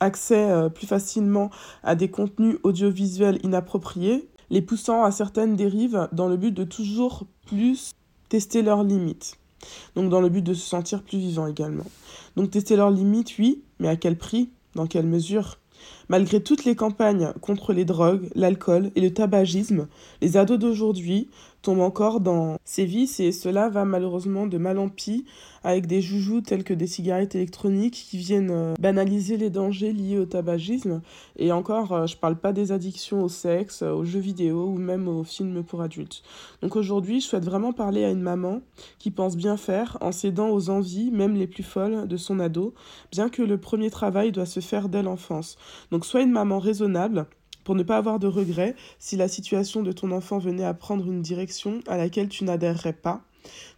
accès 0.00 0.48
plus 0.74 0.86
facilement 0.86 1.50
à 1.84 1.94
des 1.94 2.08
contenus 2.08 2.56
audiovisuels 2.62 3.38
inappropriés, 3.44 4.28
les 4.50 4.62
poussant 4.62 5.04
à 5.04 5.10
certaines 5.10 5.56
dérives 5.56 6.08
dans 6.12 6.28
le 6.28 6.36
but 6.36 6.52
de 6.52 6.64
toujours 6.64 7.24
plus 7.46 7.92
tester 8.32 8.62
leurs 8.62 8.82
limites. 8.82 9.36
Donc 9.94 10.08
dans 10.08 10.22
le 10.22 10.30
but 10.30 10.40
de 10.40 10.54
se 10.54 10.66
sentir 10.66 11.02
plus 11.02 11.18
vivant 11.18 11.46
également. 11.46 11.84
Donc 12.34 12.50
tester 12.50 12.76
leurs 12.76 12.90
limites, 12.90 13.36
oui, 13.38 13.62
mais 13.78 13.88
à 13.88 13.96
quel 13.96 14.16
prix? 14.16 14.48
Dans 14.74 14.86
quelle 14.86 15.04
mesure? 15.04 15.58
Malgré 16.12 16.42
toutes 16.42 16.66
les 16.66 16.76
campagnes 16.76 17.32
contre 17.40 17.72
les 17.72 17.86
drogues, 17.86 18.28
l'alcool 18.34 18.90
et 18.96 19.00
le 19.00 19.14
tabagisme, 19.14 19.88
les 20.20 20.36
ados 20.36 20.58
d'aujourd'hui 20.58 21.30
tombent 21.62 21.80
encore 21.80 22.20
dans 22.20 22.58
ces 22.64 22.84
vices 22.84 23.18
et 23.20 23.32
cela 23.32 23.70
va 23.70 23.84
malheureusement 23.84 24.46
de 24.46 24.58
mal 24.58 24.78
en 24.78 24.88
pis 24.88 25.24
avec 25.64 25.86
des 25.86 26.02
joujoux 26.02 26.40
tels 26.40 26.64
que 26.64 26.74
des 26.74 26.88
cigarettes 26.88 27.36
électroniques 27.36 28.06
qui 28.10 28.18
viennent 28.18 28.50
euh, 28.50 28.74
banaliser 28.80 29.36
les 29.36 29.48
dangers 29.48 29.92
liés 29.92 30.18
au 30.18 30.24
tabagisme. 30.24 31.02
Et 31.38 31.52
encore, 31.52 31.92
euh, 31.92 32.06
je 32.06 32.16
parle 32.16 32.36
pas 32.36 32.52
des 32.52 32.72
addictions 32.72 33.22
au 33.22 33.28
sexe, 33.28 33.82
aux 33.82 34.04
jeux 34.04 34.18
vidéo 34.18 34.66
ou 34.66 34.78
même 34.78 35.06
aux 35.06 35.22
films 35.22 35.62
pour 35.62 35.82
adultes. 35.82 36.24
Donc 36.62 36.74
aujourd'hui, 36.74 37.20
je 37.20 37.26
souhaite 37.26 37.44
vraiment 37.44 37.72
parler 37.72 38.04
à 38.04 38.10
une 38.10 38.22
maman 38.22 38.60
qui 38.98 39.12
pense 39.12 39.36
bien 39.36 39.56
faire 39.56 39.98
en 40.00 40.10
cédant 40.10 40.50
aux 40.50 40.68
envies, 40.68 41.12
même 41.12 41.36
les 41.36 41.46
plus 41.46 41.62
folles, 41.62 42.08
de 42.08 42.16
son 42.16 42.40
ado, 42.40 42.74
bien 43.12 43.28
que 43.28 43.42
le 43.42 43.56
premier 43.56 43.90
travail 43.90 44.32
doit 44.32 44.46
se 44.46 44.60
faire 44.60 44.88
dès 44.88 45.04
l'enfance. 45.04 45.56
Sois 46.04 46.22
une 46.22 46.32
maman 46.32 46.58
raisonnable 46.58 47.26
pour 47.64 47.74
ne 47.74 47.82
pas 47.82 47.96
avoir 47.96 48.18
de 48.18 48.26
regrets 48.26 48.74
si 48.98 49.16
la 49.16 49.28
situation 49.28 49.82
de 49.82 49.92
ton 49.92 50.10
enfant 50.10 50.38
venait 50.38 50.64
à 50.64 50.74
prendre 50.74 51.06
une 51.06 51.22
direction 51.22 51.80
à 51.86 51.96
laquelle 51.96 52.28
tu 52.28 52.44
n'adhérerais 52.44 52.92
pas. 52.92 53.22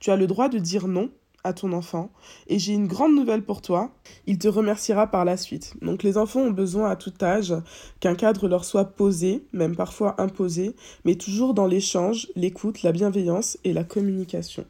Tu 0.00 0.10
as 0.10 0.16
le 0.16 0.26
droit 0.26 0.48
de 0.48 0.58
dire 0.58 0.88
non 0.88 1.10
à 1.44 1.52
ton 1.52 1.72
enfant 1.72 2.10
et 2.46 2.58
j'ai 2.58 2.72
une 2.72 2.86
grande 2.86 3.14
nouvelle 3.14 3.44
pour 3.44 3.60
toi, 3.60 3.92
il 4.26 4.38
te 4.38 4.48
remerciera 4.48 5.06
par 5.06 5.24
la 5.24 5.36
suite. 5.36 5.74
Donc 5.82 6.02
les 6.02 6.16
enfants 6.16 6.40
ont 6.40 6.50
besoin 6.50 6.90
à 6.90 6.96
tout 6.96 7.12
âge 7.20 7.54
qu'un 8.00 8.14
cadre 8.14 8.48
leur 8.48 8.64
soit 8.64 8.86
posé, 8.86 9.46
même 9.52 9.76
parfois 9.76 10.20
imposé, 10.20 10.74
mais 11.04 11.16
toujours 11.16 11.52
dans 11.52 11.66
l'échange, 11.66 12.28
l'écoute, 12.34 12.82
la 12.82 12.92
bienveillance 12.92 13.58
et 13.64 13.74
la 13.74 13.84
communication. 13.84 14.64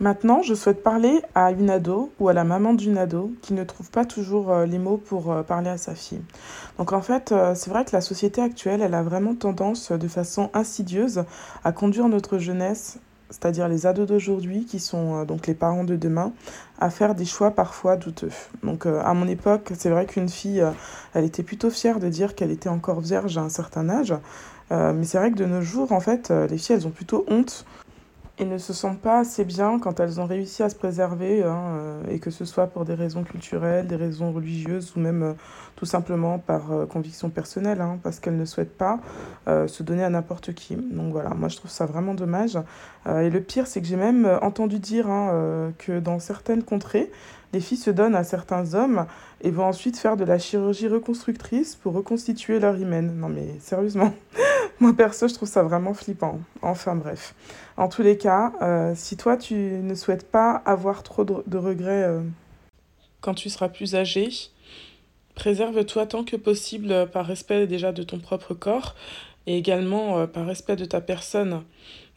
Maintenant, 0.00 0.42
je 0.42 0.54
souhaite 0.54 0.84
parler 0.84 1.22
à 1.34 1.50
une 1.50 1.70
ado 1.70 2.12
ou 2.20 2.28
à 2.28 2.32
la 2.32 2.44
maman 2.44 2.72
d'une 2.72 2.98
ado 2.98 3.32
qui 3.42 3.52
ne 3.52 3.64
trouve 3.64 3.90
pas 3.90 4.04
toujours 4.04 4.52
euh, 4.52 4.64
les 4.64 4.78
mots 4.78 4.96
pour 4.96 5.32
euh, 5.32 5.42
parler 5.42 5.70
à 5.70 5.76
sa 5.76 5.96
fille. 5.96 6.22
Donc 6.78 6.92
en 6.92 7.00
fait, 7.00 7.32
euh, 7.32 7.56
c'est 7.56 7.68
vrai 7.68 7.84
que 7.84 7.90
la 7.92 8.00
société 8.00 8.40
actuelle, 8.40 8.80
elle 8.80 8.94
a 8.94 9.02
vraiment 9.02 9.34
tendance 9.34 9.90
de 9.90 10.06
façon 10.06 10.50
insidieuse 10.54 11.24
à 11.64 11.72
conduire 11.72 12.08
notre 12.08 12.38
jeunesse, 12.38 12.98
c'est-à-dire 13.28 13.66
les 13.66 13.86
ados 13.86 14.06
d'aujourd'hui 14.06 14.66
qui 14.66 14.78
sont 14.78 15.24
donc 15.24 15.48
les 15.48 15.54
parents 15.54 15.82
de 15.82 15.96
demain, 15.96 16.32
à 16.78 16.90
faire 16.90 17.16
des 17.16 17.24
choix 17.24 17.50
parfois 17.50 17.96
douteux. 17.96 18.30
Donc 18.62 18.86
à 18.86 19.12
mon 19.14 19.26
époque, 19.26 19.72
c'est 19.76 19.90
vrai 19.90 20.06
qu'une 20.06 20.30
fille, 20.30 20.64
elle 21.12 21.24
était 21.24 21.42
plutôt 21.42 21.68
fière 21.68 21.98
de 21.98 22.08
dire 22.08 22.34
qu'elle 22.34 22.52
était 22.52 22.70
encore 22.70 23.00
vierge 23.00 23.36
à 23.36 23.42
un 23.42 23.50
certain 23.50 23.90
âge. 23.90 24.14
mais 24.70 25.04
c'est 25.04 25.18
vrai 25.18 25.30
que 25.30 25.36
de 25.36 25.44
nos 25.44 25.60
jours, 25.60 25.92
en 25.92 26.00
fait, 26.00 26.30
les 26.30 26.56
filles, 26.56 26.76
elles 26.76 26.86
ont 26.86 26.90
plutôt 26.90 27.26
honte 27.28 27.66
et 28.40 28.44
ne 28.44 28.58
se 28.58 28.72
sentent 28.72 29.00
pas 29.00 29.20
assez 29.20 29.44
bien 29.44 29.78
quand 29.78 29.98
elles 30.00 30.20
ont 30.20 30.26
réussi 30.26 30.62
à 30.62 30.68
se 30.68 30.76
préserver, 30.76 31.42
hein, 31.42 31.58
euh, 31.76 32.02
et 32.08 32.20
que 32.20 32.30
ce 32.30 32.44
soit 32.44 32.68
pour 32.68 32.84
des 32.84 32.94
raisons 32.94 33.24
culturelles, 33.24 33.86
des 33.86 33.96
raisons 33.96 34.32
religieuses 34.32 34.92
ou 34.96 35.00
même 35.00 35.22
euh, 35.22 35.32
tout 35.74 35.86
simplement 35.86 36.38
par 36.38 36.72
euh, 36.72 36.86
conviction 36.86 37.30
personnelle, 37.30 37.80
hein, 37.80 37.98
parce 38.02 38.20
qu'elles 38.20 38.36
ne 38.36 38.44
souhaitent 38.44 38.76
pas 38.76 39.00
se 39.46 39.82
donner 39.82 40.04
à 40.04 40.10
n'importe 40.10 40.52
qui. 40.52 40.76
Donc 40.76 41.10
voilà, 41.10 41.30
moi 41.30 41.48
je 41.48 41.56
trouve 41.56 41.70
ça 41.70 41.86
vraiment 41.86 42.12
dommage. 42.12 42.58
et 43.06 43.30
le 43.30 43.40
pire, 43.40 43.66
c'est 43.66 43.80
que 43.80 43.86
j'ai 43.86 43.96
même 43.96 44.26
entendu 44.42 44.78
dire 44.78 45.08
hein, 45.08 45.72
que 45.78 46.00
dans 46.00 46.18
certaines 46.18 46.62
contrées, 46.62 47.10
les 47.52 47.60
filles 47.60 47.78
se 47.78 47.90
donnent 47.90 48.14
à 48.14 48.24
certains 48.24 48.74
hommes 48.74 49.06
et 49.40 49.50
vont 49.50 49.64
ensuite 49.64 49.96
faire 49.96 50.16
de 50.16 50.24
la 50.24 50.38
chirurgie 50.38 50.88
reconstructrice 50.88 51.76
pour 51.76 51.94
reconstituer 51.94 52.58
leur 52.60 52.76
hymen. 52.76 53.18
Non 53.18 53.28
mais 53.28 53.54
sérieusement, 53.60 54.14
moi 54.80 54.92
perso 54.92 55.28
je 55.28 55.34
trouve 55.34 55.48
ça 55.48 55.62
vraiment 55.62 55.94
flippant. 55.94 56.40
Enfin 56.62 56.94
bref. 56.94 57.34
En 57.76 57.88
tous 57.88 58.02
les 58.02 58.18
cas, 58.18 58.52
euh, 58.60 58.92
si 58.96 59.16
toi 59.16 59.36
tu 59.36 59.54
ne 59.54 59.94
souhaites 59.94 60.30
pas 60.30 60.62
avoir 60.64 61.02
trop 61.02 61.24
de, 61.24 61.56
regrets 61.56 62.04
euh, 62.04 62.20
quand 63.20 63.34
tu 63.34 63.48
seras 63.48 63.68
plus 63.68 63.94
âgé, 63.94 64.28
préserve-toi 65.34 66.06
tant 66.06 66.24
que 66.24 66.36
possible 66.36 67.08
par 67.12 67.26
respect 67.26 67.66
déjà 67.66 67.92
de 67.92 68.02
ton 68.02 68.18
propre 68.18 68.54
corps 68.54 68.94
et 69.46 69.56
également 69.56 70.18
euh, 70.18 70.26
par 70.26 70.46
respect 70.46 70.76
de 70.76 70.84
ta 70.84 71.00
personne. 71.00 71.62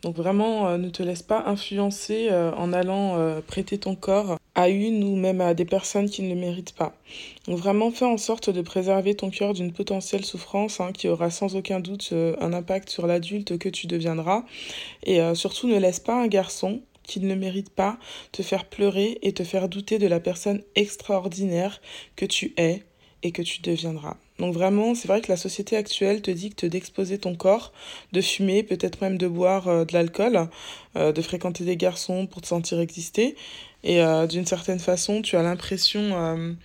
Donc 0.01 0.15
vraiment, 0.15 0.67
euh, 0.67 0.77
ne 0.77 0.89
te 0.89 1.03
laisse 1.03 1.21
pas 1.21 1.43
influencer 1.45 2.29
euh, 2.31 2.51
en 2.53 2.73
allant 2.73 3.17
prêter 3.47 3.77
ton 3.77 3.95
corps 3.95 4.37
à 4.55 4.69
une 4.69 5.03
ou 5.03 5.15
même 5.15 5.41
à 5.41 5.53
des 5.53 5.65
personnes 5.65 6.09
qui 6.09 6.23
ne 6.23 6.29
le 6.29 6.39
méritent 6.39 6.75
pas. 6.75 6.95
Donc 7.47 7.57
vraiment, 7.57 7.91
fais 7.91 8.05
en 8.05 8.17
sorte 8.17 8.49
de 8.49 8.61
préserver 8.61 9.15
ton 9.15 9.29
cœur 9.29 9.53
d'une 9.53 9.71
potentielle 9.71 10.25
souffrance 10.25 10.79
hein, 10.79 10.91
qui 10.93 11.07
aura 11.07 11.29
sans 11.29 11.55
aucun 11.55 11.79
doute 11.79 12.13
un 12.13 12.53
impact 12.53 12.89
sur 12.89 13.07
l'adulte 13.07 13.57
que 13.57 13.69
tu 13.69 13.87
deviendras. 13.87 14.43
Et 15.03 15.19
surtout, 15.35 15.67
ne 15.67 15.77
laisse 15.77 15.99
pas 15.99 16.21
un 16.21 16.27
garçon 16.27 16.81
qui 17.03 17.19
ne 17.19 17.27
le 17.27 17.35
mérite 17.35 17.69
pas 17.69 17.97
te 18.31 18.41
faire 18.43 18.65
pleurer 18.65 19.19
et 19.21 19.33
te 19.33 19.43
faire 19.43 19.69
douter 19.69 19.99
de 19.99 20.07
la 20.07 20.19
personne 20.19 20.61
extraordinaire 20.75 21.81
que 22.15 22.25
tu 22.25 22.53
es 22.57 22.83
et 23.23 23.31
que 23.31 23.41
tu 23.41 23.61
deviendras. 23.61 24.17
Donc 24.41 24.55
vraiment, 24.55 24.95
c'est 24.95 25.07
vrai 25.07 25.21
que 25.21 25.31
la 25.31 25.37
société 25.37 25.77
actuelle 25.77 26.23
te 26.23 26.31
dicte 26.31 26.65
d'exposer 26.65 27.19
ton 27.19 27.35
corps, 27.35 27.71
de 28.11 28.21
fumer, 28.21 28.63
peut-être 28.63 28.99
même 28.99 29.19
de 29.19 29.27
boire 29.27 29.67
euh, 29.67 29.85
de 29.85 29.93
l'alcool, 29.93 30.49
euh, 30.95 31.11
de 31.11 31.21
fréquenter 31.21 31.63
des 31.63 31.77
garçons 31.77 32.25
pour 32.25 32.41
te 32.41 32.47
sentir 32.47 32.79
exister. 32.79 33.35
Et 33.83 34.01
euh, 34.01 34.27
d'une 34.27 34.45
certaine 34.45 34.79
façon, 34.79 35.21
tu 35.21 35.35
as 35.37 35.43
l'impression 35.43 36.55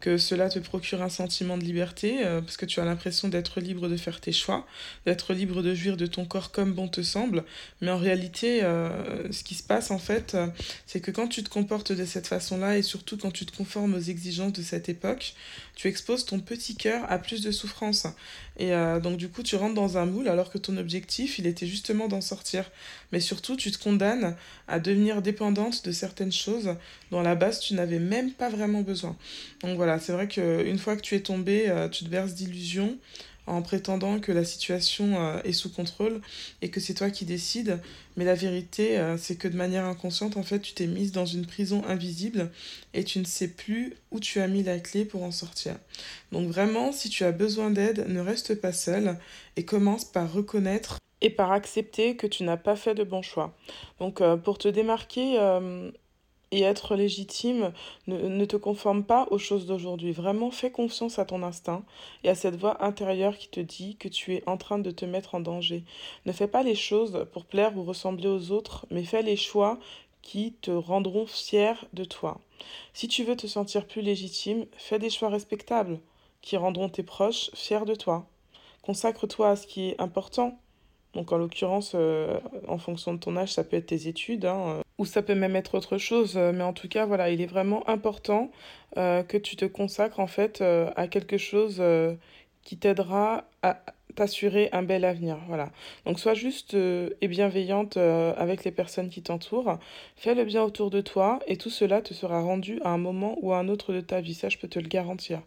que 0.00 0.18
cela 0.18 0.50
te 0.50 0.58
procure 0.58 1.00
un 1.02 1.08
sentiment 1.08 1.56
de 1.56 1.64
liberté, 1.64 2.18
parce 2.22 2.56
que 2.56 2.66
tu 2.66 2.80
as 2.80 2.84
l'impression 2.84 3.28
d'être 3.28 3.60
libre 3.60 3.88
de 3.88 3.96
faire 3.96 4.20
tes 4.20 4.32
choix, 4.32 4.66
d'être 5.06 5.32
libre 5.32 5.62
de 5.62 5.74
jouir 5.74 5.96
de 5.96 6.06
ton 6.06 6.26
corps 6.26 6.52
comme 6.52 6.72
bon 6.72 6.86
te 6.86 7.02
semble. 7.02 7.44
Mais 7.80 7.90
en 7.90 7.96
réalité, 7.96 8.60
ce 8.60 9.42
qui 9.42 9.54
se 9.54 9.62
passe 9.62 9.90
en 9.90 9.98
fait, 9.98 10.36
c'est 10.86 11.00
que 11.00 11.10
quand 11.10 11.28
tu 11.28 11.42
te 11.42 11.48
comportes 11.48 11.92
de 11.92 12.04
cette 12.04 12.26
façon-là, 12.26 12.76
et 12.76 12.82
surtout 12.82 13.16
quand 13.16 13.30
tu 13.30 13.46
te 13.46 13.56
conformes 13.56 13.94
aux 13.94 14.00
exigences 14.00 14.52
de 14.52 14.62
cette 14.62 14.90
époque, 14.90 15.34
tu 15.76 15.88
exposes 15.88 16.24
ton 16.24 16.40
petit 16.40 16.74
cœur 16.74 17.04
à 17.10 17.18
plus 17.18 17.42
de 17.42 17.50
souffrance. 17.50 18.06
Et 18.58 18.72
euh, 18.72 18.98
donc 18.98 19.18
du 19.18 19.28
coup, 19.28 19.42
tu 19.42 19.56
rentres 19.56 19.74
dans 19.74 19.98
un 19.98 20.06
moule 20.06 20.28
alors 20.28 20.50
que 20.50 20.58
ton 20.58 20.76
objectif, 20.78 21.38
il 21.38 21.46
était 21.46 21.66
justement 21.66 22.08
d'en 22.08 22.22
sortir. 22.22 22.70
Mais 23.12 23.20
surtout, 23.20 23.56
tu 23.56 23.70
te 23.70 23.78
condamnes 23.78 24.34
à 24.68 24.80
devenir 24.80 25.22
dépendante 25.22 25.84
de 25.84 25.92
certaines 25.92 26.32
choses 26.32 26.65
dont 27.10 27.20
à 27.20 27.22
la 27.22 27.34
base, 27.34 27.60
tu 27.60 27.74
n'avais 27.74 27.98
même 27.98 28.32
pas 28.32 28.48
vraiment 28.48 28.82
besoin. 28.82 29.16
Donc 29.62 29.76
voilà, 29.76 29.98
c'est 29.98 30.12
vrai 30.12 30.28
qu'une 30.28 30.78
fois 30.78 30.96
que 30.96 31.02
tu 31.02 31.14
es 31.14 31.20
tombé, 31.20 31.68
euh, 31.68 31.88
tu 31.88 32.04
te 32.04 32.10
verses 32.10 32.34
d'illusions 32.34 32.98
en 33.46 33.62
prétendant 33.62 34.18
que 34.18 34.32
la 34.32 34.44
situation 34.44 35.20
euh, 35.20 35.40
est 35.44 35.52
sous 35.52 35.72
contrôle 35.72 36.20
et 36.62 36.70
que 36.70 36.80
c'est 36.80 36.94
toi 36.94 37.10
qui 37.10 37.24
décides. 37.24 37.80
Mais 38.16 38.24
la 38.24 38.34
vérité, 38.34 38.98
euh, 38.98 39.16
c'est 39.16 39.36
que 39.36 39.48
de 39.48 39.56
manière 39.56 39.84
inconsciente, 39.84 40.36
en 40.36 40.42
fait, 40.42 40.60
tu 40.60 40.74
t'es 40.74 40.86
mise 40.86 41.12
dans 41.12 41.26
une 41.26 41.46
prison 41.46 41.84
invisible 41.86 42.50
et 42.94 43.04
tu 43.04 43.18
ne 43.18 43.24
sais 43.24 43.48
plus 43.48 43.94
où 44.10 44.20
tu 44.20 44.40
as 44.40 44.48
mis 44.48 44.62
la 44.62 44.78
clé 44.78 45.04
pour 45.04 45.22
en 45.22 45.30
sortir. 45.30 45.76
Donc 46.32 46.48
vraiment, 46.48 46.92
si 46.92 47.08
tu 47.08 47.24
as 47.24 47.32
besoin 47.32 47.70
d'aide, 47.70 48.06
ne 48.08 48.20
reste 48.20 48.60
pas 48.60 48.72
seul 48.72 49.16
et 49.56 49.64
commence 49.64 50.04
par 50.04 50.32
reconnaître 50.32 50.98
et 51.22 51.30
par 51.30 51.52
accepter 51.52 52.14
que 52.16 52.26
tu 52.26 52.42
n'as 52.42 52.58
pas 52.58 52.76
fait 52.76 52.94
de 52.94 53.02
bon 53.02 53.22
choix. 53.22 53.56
Donc 54.00 54.22
pour 54.44 54.58
te 54.58 54.68
démarquer 54.68 55.38
et 56.52 56.62
être 56.62 56.94
légitime, 56.94 57.72
ne, 58.06 58.44
te 58.44 58.56
conforme 58.56 59.04
pas 59.04 59.26
aux 59.30 59.38
choses 59.38 59.66
d'aujourd'hui. 59.66 60.12
Vraiment, 60.12 60.50
fais 60.50 60.70
confiance 60.70 61.18
à 61.18 61.24
ton 61.24 61.42
instinct 61.42 61.84
et 62.24 62.28
à 62.28 62.34
cette 62.34 62.56
voix 62.56 62.84
intérieure 62.84 63.36
qui 63.36 63.48
te 63.48 63.60
dit 63.60 63.96
que 63.96 64.08
tu 64.08 64.34
es 64.34 64.42
en 64.46 64.56
train 64.56 64.78
de 64.78 64.90
te 64.90 65.04
mettre 65.04 65.34
en 65.34 65.40
danger. 65.40 65.84
Ne 66.24 66.32
fais 66.32 66.46
pas 66.46 66.62
les 66.62 66.74
choses 66.74 67.26
pour 67.32 67.46
plaire 67.46 67.76
ou 67.76 67.82
ressembler 67.82 68.28
aux 68.28 68.52
autres, 68.52 68.86
mais 68.90 69.04
fais 69.04 69.22
les 69.22 69.36
choix 69.36 69.78
qui 70.22 70.52
te 70.60 70.70
rendront 70.70 71.26
fier 71.26 71.84
de 71.92 72.04
toi. 72.04 72.40
Si 72.94 73.08
tu 73.08 73.24
veux 73.24 73.36
te 73.36 73.46
sentir 73.46 73.86
plus 73.86 74.02
légitime, 74.02 74.66
fais 74.76 74.98
des 74.98 75.10
choix 75.10 75.28
respectables. 75.28 76.00
qui 76.42 76.56
rendront 76.56 76.88
tes 76.88 77.02
proches 77.02 77.50
fiers 77.54 77.84
de 77.84 77.96
toi. 77.96 78.24
Consacre-toi 78.82 79.50
à 79.50 79.56
ce 79.56 79.66
qui 79.66 79.88
est 79.88 80.00
important. 80.00 80.60
Donc 81.14 81.32
en 81.32 81.38
l'occurrence, 81.38 81.92
euh, 81.96 82.38
en 82.68 82.78
fonction 82.78 83.14
de 83.14 83.18
ton 83.18 83.36
âge, 83.36 83.52
ça 83.52 83.64
peut 83.64 83.76
être 83.76 83.86
tes 83.86 84.06
études, 84.06 84.44
hein, 84.44 84.76
euh, 84.78 84.82
ou 84.98 85.04
ça 85.04 85.22
peut 85.22 85.34
même 85.34 85.56
être 85.56 85.74
autre 85.76 85.98
chose. 85.98 86.36
Mais 86.36 86.64
en 86.64 86.72
tout 86.72 86.88
cas, 86.88 87.06
voilà, 87.06 87.30
il 87.30 87.40
est 87.40 87.46
vraiment 87.46 87.88
important 87.88 88.50
euh, 88.96 89.22
que 89.22 89.36
tu 89.36 89.56
te 89.56 89.64
consacres 89.64 90.20
en 90.20 90.26
fait 90.26 90.62
à 90.62 91.08
quelque 91.08 91.38
chose 91.38 91.82
qui 92.62 92.76
t'aidera 92.76 93.44
à 93.62 93.80
t'assurer 94.14 94.70
un 94.72 94.82
bel 94.82 95.04
avenir. 95.04 95.36
Voilà. 95.46 95.70
Donc 96.06 96.18
sois 96.18 96.32
juste 96.32 96.74
et 96.74 97.28
bienveillante 97.28 97.96
avec 97.98 98.64
les 98.64 98.70
personnes 98.70 99.10
qui 99.10 99.22
t'entourent. 99.22 99.78
Fais 100.16 100.34
le 100.34 100.44
bien 100.44 100.62
autour 100.62 100.90
de 100.90 101.00
toi 101.00 101.40
et 101.46 101.56
tout 101.56 101.70
cela 101.70 102.00
te 102.00 102.14
sera 102.14 102.40
rendu 102.40 102.80
à 102.82 102.90
un 102.90 102.98
moment 102.98 103.36
ou 103.42 103.52
à 103.52 103.58
un 103.58 103.68
autre 103.68 103.92
de 103.92 104.00
ta 104.00 104.20
vie. 104.20 104.34
Ça, 104.34 104.48
je 104.48 104.56
peux 104.56 104.68
te 104.68 104.78
le 104.78 104.88
garantir. 104.88 105.42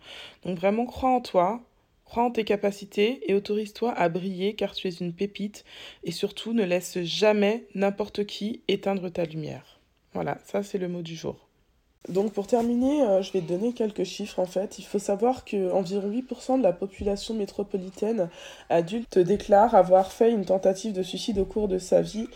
Donc 0.46 0.60
vraiment, 0.60 0.86
crois 0.86 1.10
en 1.10 1.22
toi, 1.22 1.62
Crois 2.10 2.24
en 2.24 2.32
tes 2.32 2.44
capacités 2.44 3.22
et 3.30 3.36
autorise-toi 3.36 3.92
à 3.92 4.10
briller 4.10 4.56
car 4.56 4.74
tu 4.74 4.88
es 4.88 4.92
une 4.92 5.14
pépite 5.14 5.64
et 6.04 6.12
surtout 6.12 6.54
ne 6.54 6.64
laisse 6.64 6.98
jamais 7.04 7.68
n'importe 7.76 8.26
qui 8.26 8.64
éteindre 8.68 9.10
ta 9.10 9.26
lumière. 9.26 9.80
Voilà, 10.16 10.40
ça 10.44 10.64
c'est 10.64 10.80
le 10.80 10.88
mot 10.88 11.04
du 11.04 11.16
jour. 11.16 11.49
Donc 12.08 12.32
pour 12.32 12.48
terminer, 12.48 13.04
euh, 13.04 13.22
je 13.22 13.32
vais 13.34 13.42
te 13.42 13.48
donner 13.48 13.74
quelques 13.74 14.06
chiffres 14.06 14.40
en 14.40 14.46
fait. 14.46 14.80
Il 14.80 14.86
faut 14.86 15.00
savoir 15.00 15.44
qu'environ 15.44 16.10
8% 16.10 16.58
de 16.58 16.64
la 16.64 16.72
population 16.72 17.34
métropolitaine 17.34 18.30
adulte 18.70 19.20
déclare 19.20 19.76
avoir 19.76 20.12
fait 20.12 20.32
une 20.32 20.46
tentative 20.46 20.94
de 20.94 21.04
suicide 21.04 21.40
au 21.40 21.46
cours 21.46 21.68
de 21.68 21.78
sa 21.78 22.02
vie 22.02 22.28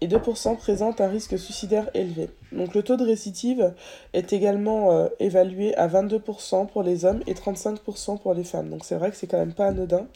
et 0.00 0.08
2% 0.08 0.56
présentent 0.56 1.02
un 1.02 1.08
risque 1.08 1.38
suicidaire 1.38 1.90
élevé. 1.92 2.30
Donc 2.50 2.74
le 2.74 2.82
taux 2.82 2.96
de 2.96 3.04
récidive 3.04 3.74
est 4.14 4.32
également 4.32 4.92
euh, 4.92 5.08
évalué 5.20 5.76
à 5.76 5.86
22% 5.86 6.66
pour 6.66 6.82
les 6.82 7.04
hommes 7.04 7.20
et 7.26 7.34
35% 7.34 8.18
pour 8.18 8.32
les 8.32 8.42
femmes. 8.42 8.70
Donc 8.70 8.84
c'est 8.84 8.96
vrai 8.96 9.10
que 9.10 9.16
c'est 9.18 9.26
quand 9.26 9.38
même 9.38 9.52
pas 9.52 9.66
anodin. 9.66 10.06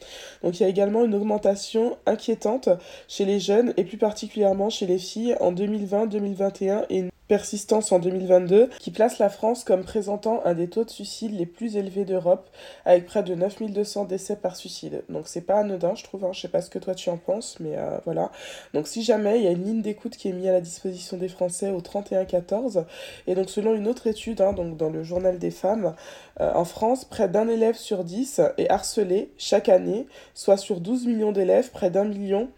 Donc 0.43 0.59
il 0.59 0.63
y 0.63 0.67
a 0.67 0.69
également 0.69 1.05
une 1.05 1.15
augmentation 1.15 1.99
inquiétante 2.07 2.71
chez 3.07 3.27
les 3.27 3.39
jeunes 3.39 3.75
et 3.77 3.85
plus 3.85 3.99
particulièrement 3.99 4.71
chez 4.71 4.87
les 4.87 4.99
filles 4.99 5.37
en 5.41 5.53
2020, 5.53 6.07
2021 6.07 6.87
et 6.89 7.05
persistance 7.29 7.91
en 7.93 7.99
2022 7.99 8.69
qui 8.79 8.91
place 8.91 9.19
la 9.19 9.31
France 9.31 9.65
comme 9.65 9.85
présentant 9.85 10.43
un 10.45 10.55
des 10.55 10.69
taux 10.69 10.85
de 10.85 10.91
suicide 10.91 11.33
les 11.33 11.47
plus 11.47 11.77
élevés 11.77 12.05
d'Europe 12.05 12.51
avec 12.85 13.07
près 13.07 13.23
de 13.23 13.35
9200 13.35 14.05
décès 14.05 14.37
par 14.37 14.57
suicide. 14.57 15.05
Donc 15.09 15.27
c'est 15.27 15.41
pas 15.41 15.59
anodin 15.59 15.95
je 15.95 16.05
trouve, 16.05 16.25
hein. 16.25 16.33
je 16.33 16.41
sais 16.41 16.49
pas 16.49 16.61
ce 16.61 16.71
que 16.71 16.79
toi 16.79 16.95
tu 16.95 17.09
en 17.11 17.17
penses 17.17 17.59
mais 17.61 17.77
euh, 17.77 17.99
voilà. 18.05 18.31
Donc 18.75 18.87
si 18.87 19.03
jamais 19.03 19.39
il 19.39 19.45
y 19.45 19.49
a 19.49 19.53
une 19.53 19.65
ligne 19.65 19.83
d'écoute 19.83 20.17
qui 20.17 20.29
est 20.29 20.33
mise 20.33 20.49
à 20.49 20.53
la 20.53 20.61
disposition 20.61 21.17
des 21.17 21.29
Français 21.29 21.71
au 21.71 21.81
31-14 21.81 22.85
et 23.27 23.35
donc 23.35 23.49
selon 23.49 23.75
une 23.75 23.89
autre 23.89 24.07
étude 24.07 24.41
hein, 24.41 24.53
donc 24.53 24.77
dans 24.77 24.91
le 24.91 25.03
journal 25.03 25.39
des 25.39 25.51
femmes 25.51 25.95
euh, 26.41 26.53
en 26.55 26.65
France 26.65 27.05
près 27.05 27.29
d'un 27.29 27.49
élève 27.49 27.77
sur 27.77 28.05
10 28.05 28.41
est 28.59 28.69
harcelé 28.71 29.33
chaque 29.39 29.69
année 29.69 30.07
soit 30.35 30.57
sur 30.57 30.81
12 30.81 31.07
millions 31.07 31.33
d'élèves 31.33 31.71
près 31.71 31.91
d'un 31.91 32.05
million 32.05 32.49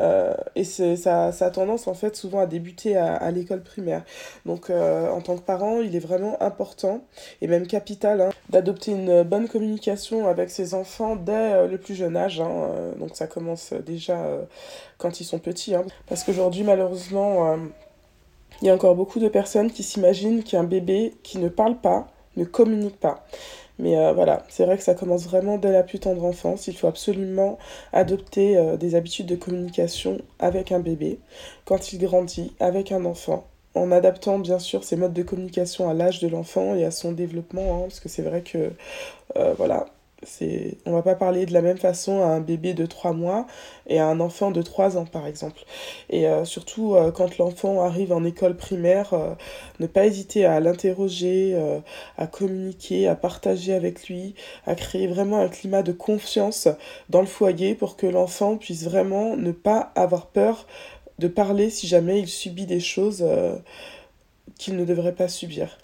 euh, 0.00 0.34
et 0.54 0.64
ça, 0.64 0.96
ça 1.32 1.46
a 1.46 1.50
tendance 1.50 1.86
en 1.86 1.94
fait 1.94 2.16
souvent 2.16 2.40
à 2.40 2.46
débuter 2.46 2.96
à, 2.96 3.30
l'école 3.30 3.62
primaire. 3.62 4.02
Donc 4.46 4.70
euh, 4.70 5.10
en 5.10 5.20
tant 5.20 5.36
que 5.36 5.42
parent, 5.42 5.80
il 5.80 5.94
est 5.94 6.00
vraiment 6.00 6.40
important 6.42 7.02
et 7.40 7.46
même 7.46 7.66
capital 7.66 8.20
hein, 8.20 8.30
d'adopter 8.48 8.92
une 8.92 9.22
bonne 9.22 9.48
communication 9.48 10.26
avec 10.28 10.50
ses 10.50 10.74
enfants 10.74 11.16
dès 11.16 11.32
euh, 11.32 11.68
le 11.68 11.78
plus 11.78 11.94
jeune 11.94 12.16
âge. 12.16 12.40
Hein. 12.40 12.68
donc 12.98 13.16
ça 13.16 13.26
commence 13.26 13.72
déjà 13.72 14.18
quand 14.98 15.20
ils 15.20 15.24
sont 15.24 15.38
petits. 15.38 15.74
Hein. 15.74 15.84
Parce 16.06 16.24
qu'aujourd'hui 16.24 16.62
malheureusement, 16.62 17.56
il 18.62 18.66
y 18.66 18.70
a 18.70 18.74
encore 18.74 18.94
beaucoup 18.94 19.18
de 19.18 19.28
personnes 19.28 19.70
qui 19.70 19.82
s'imaginent 19.82 20.42
qu'un 20.42 20.64
bébé 20.64 21.14
qui 21.22 21.38
ne 21.38 21.48
parle 21.48 21.78
pas 21.78 22.08
ne 22.40 22.44
communique 22.44 22.98
pas. 22.98 23.24
Mais 23.80 23.96
euh, 23.96 24.12
voilà, 24.12 24.44
c'est 24.48 24.66
vrai 24.66 24.76
que 24.76 24.82
ça 24.82 24.94
commence 24.94 25.24
vraiment 25.24 25.56
dès 25.56 25.72
la 25.72 25.82
plus 25.82 25.98
tendre 26.00 26.24
enfance. 26.24 26.66
Il 26.66 26.76
faut 26.76 26.86
absolument 26.86 27.58
adopter 27.92 28.56
euh, 28.58 28.76
des 28.76 28.94
habitudes 28.94 29.26
de 29.26 29.36
communication 29.36 30.18
avec 30.38 30.70
un 30.70 30.80
bébé, 30.80 31.18
quand 31.64 31.92
il 31.92 31.98
grandit, 32.00 32.52
avec 32.60 32.92
un 32.92 33.04
enfant, 33.06 33.46
en 33.74 33.90
adaptant 33.90 34.38
bien 34.38 34.58
sûr 34.58 34.84
ses 34.84 34.96
modes 34.96 35.14
de 35.14 35.22
communication 35.22 35.88
à 35.88 35.94
l'âge 35.94 36.20
de 36.20 36.28
l'enfant 36.28 36.74
et 36.74 36.84
à 36.84 36.90
son 36.90 37.12
développement, 37.12 37.76
hein, 37.76 37.80
parce 37.84 38.00
que 38.00 38.08
c'est 38.10 38.22
vrai 38.22 38.42
que 38.42 38.72
euh, 39.36 39.54
voilà, 39.56 39.86
c'est, 40.22 40.76
on 40.84 40.92
va 40.92 41.02
pas 41.02 41.14
parler 41.14 41.46
de 41.46 41.52
la 41.52 41.62
même 41.62 41.78
façon 41.78 42.22
à 42.22 42.26
un 42.26 42.40
bébé 42.40 42.74
de 42.74 42.84
3 42.84 43.12
mois 43.12 43.46
et 43.86 43.98
à 43.98 44.06
un 44.06 44.20
enfant 44.20 44.50
de 44.50 44.60
3 44.60 44.98
ans 44.98 45.06
par 45.06 45.26
exemple. 45.26 45.64
Et 46.10 46.26
euh, 46.28 46.44
surtout 46.44 46.94
euh, 46.94 47.10
quand 47.10 47.38
l'enfant 47.38 47.82
arrive 47.82 48.12
en 48.12 48.24
école 48.24 48.56
primaire, 48.56 49.14
euh, 49.14 49.34
ne 49.78 49.86
pas 49.86 50.06
hésiter 50.06 50.44
à 50.44 50.60
l'interroger, 50.60 51.56
à 52.18 52.26
communiquer, 52.26 53.08
à 53.08 53.14
partager 53.14 53.72
avec 53.72 54.08
lui, 54.08 54.34
à 54.66 54.74
créer 54.74 55.06
vraiment 55.06 55.38
un 55.38 55.48
climat 55.48 55.82
de 55.82 55.92
confiance 55.92 56.68
dans 57.08 57.20
le 57.20 57.26
foyer 57.26 57.74
pour 57.74 57.96
que 57.96 58.06
l'enfant 58.06 58.56
puisse 58.56 58.84
vraiment 58.84 59.36
ne 59.36 59.52
pas 59.52 59.92
avoir 59.94 60.26
peur 60.26 60.66
de 61.18 61.28
parler 61.28 61.70
si 61.70 61.86
jamais 61.86 62.20
il 62.20 62.28
subit 62.28 62.66
des 62.66 62.80
choses 62.80 63.24
qu'il 64.60 64.76
ne 64.76 64.84
devrait 64.84 65.14
pas 65.14 65.28
subir. 65.28 65.78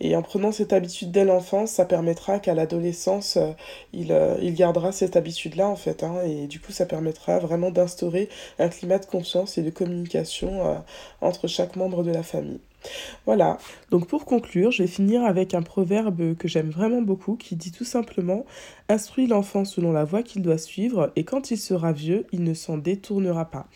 Et 0.00 0.14
en 0.14 0.22
prenant 0.22 0.52
cette 0.52 0.74
habitude 0.74 1.10
dès 1.10 1.24
l'enfance, 1.24 1.70
ça 1.70 1.86
permettra 1.86 2.38
qu'à 2.38 2.54
l'adolescence, 2.54 3.38
euh, 3.38 3.52
il, 3.94 4.12
euh, 4.12 4.36
il, 4.42 4.54
gardera 4.54 4.92
cette 4.92 5.16
habitude-là, 5.16 5.66
en 5.66 5.76
fait. 5.76 6.04
Hein, 6.04 6.20
et 6.26 6.46
du 6.46 6.60
coup, 6.60 6.70
ça 6.70 6.84
permettra 6.84 7.38
vraiment 7.38 7.70
d'instaurer 7.70 8.28
un 8.58 8.68
climat 8.68 8.98
de 8.98 9.06
confiance 9.06 9.56
et 9.56 9.62
de 9.62 9.70
communication 9.70 10.66
euh, 10.66 10.74
entre 11.22 11.48
chaque 11.48 11.74
membre 11.74 12.02
de 12.02 12.12
la 12.12 12.22
famille. 12.22 12.60
Voilà, 13.26 13.58
donc 13.90 14.06
pour 14.06 14.24
conclure, 14.24 14.70
je 14.70 14.82
vais 14.82 14.88
finir 14.88 15.24
avec 15.24 15.54
un 15.54 15.62
proverbe 15.62 16.34
que 16.36 16.48
j'aime 16.48 16.70
vraiment 16.70 17.02
beaucoup 17.02 17.36
qui 17.36 17.56
dit 17.56 17.72
tout 17.72 17.84
simplement 17.84 18.44
Instruis 18.90 19.26
l'enfant 19.26 19.66
selon 19.66 19.92
la 19.92 20.04
voie 20.04 20.22
qu'il 20.22 20.40
doit 20.40 20.56
suivre 20.56 21.12
et 21.14 21.22
quand 21.22 21.50
il 21.50 21.58
sera 21.58 21.92
vieux, 21.92 22.24
il 22.32 22.42
ne 22.42 22.54
s'en 22.54 22.78
détournera 22.78 23.44
pas. 23.44 23.66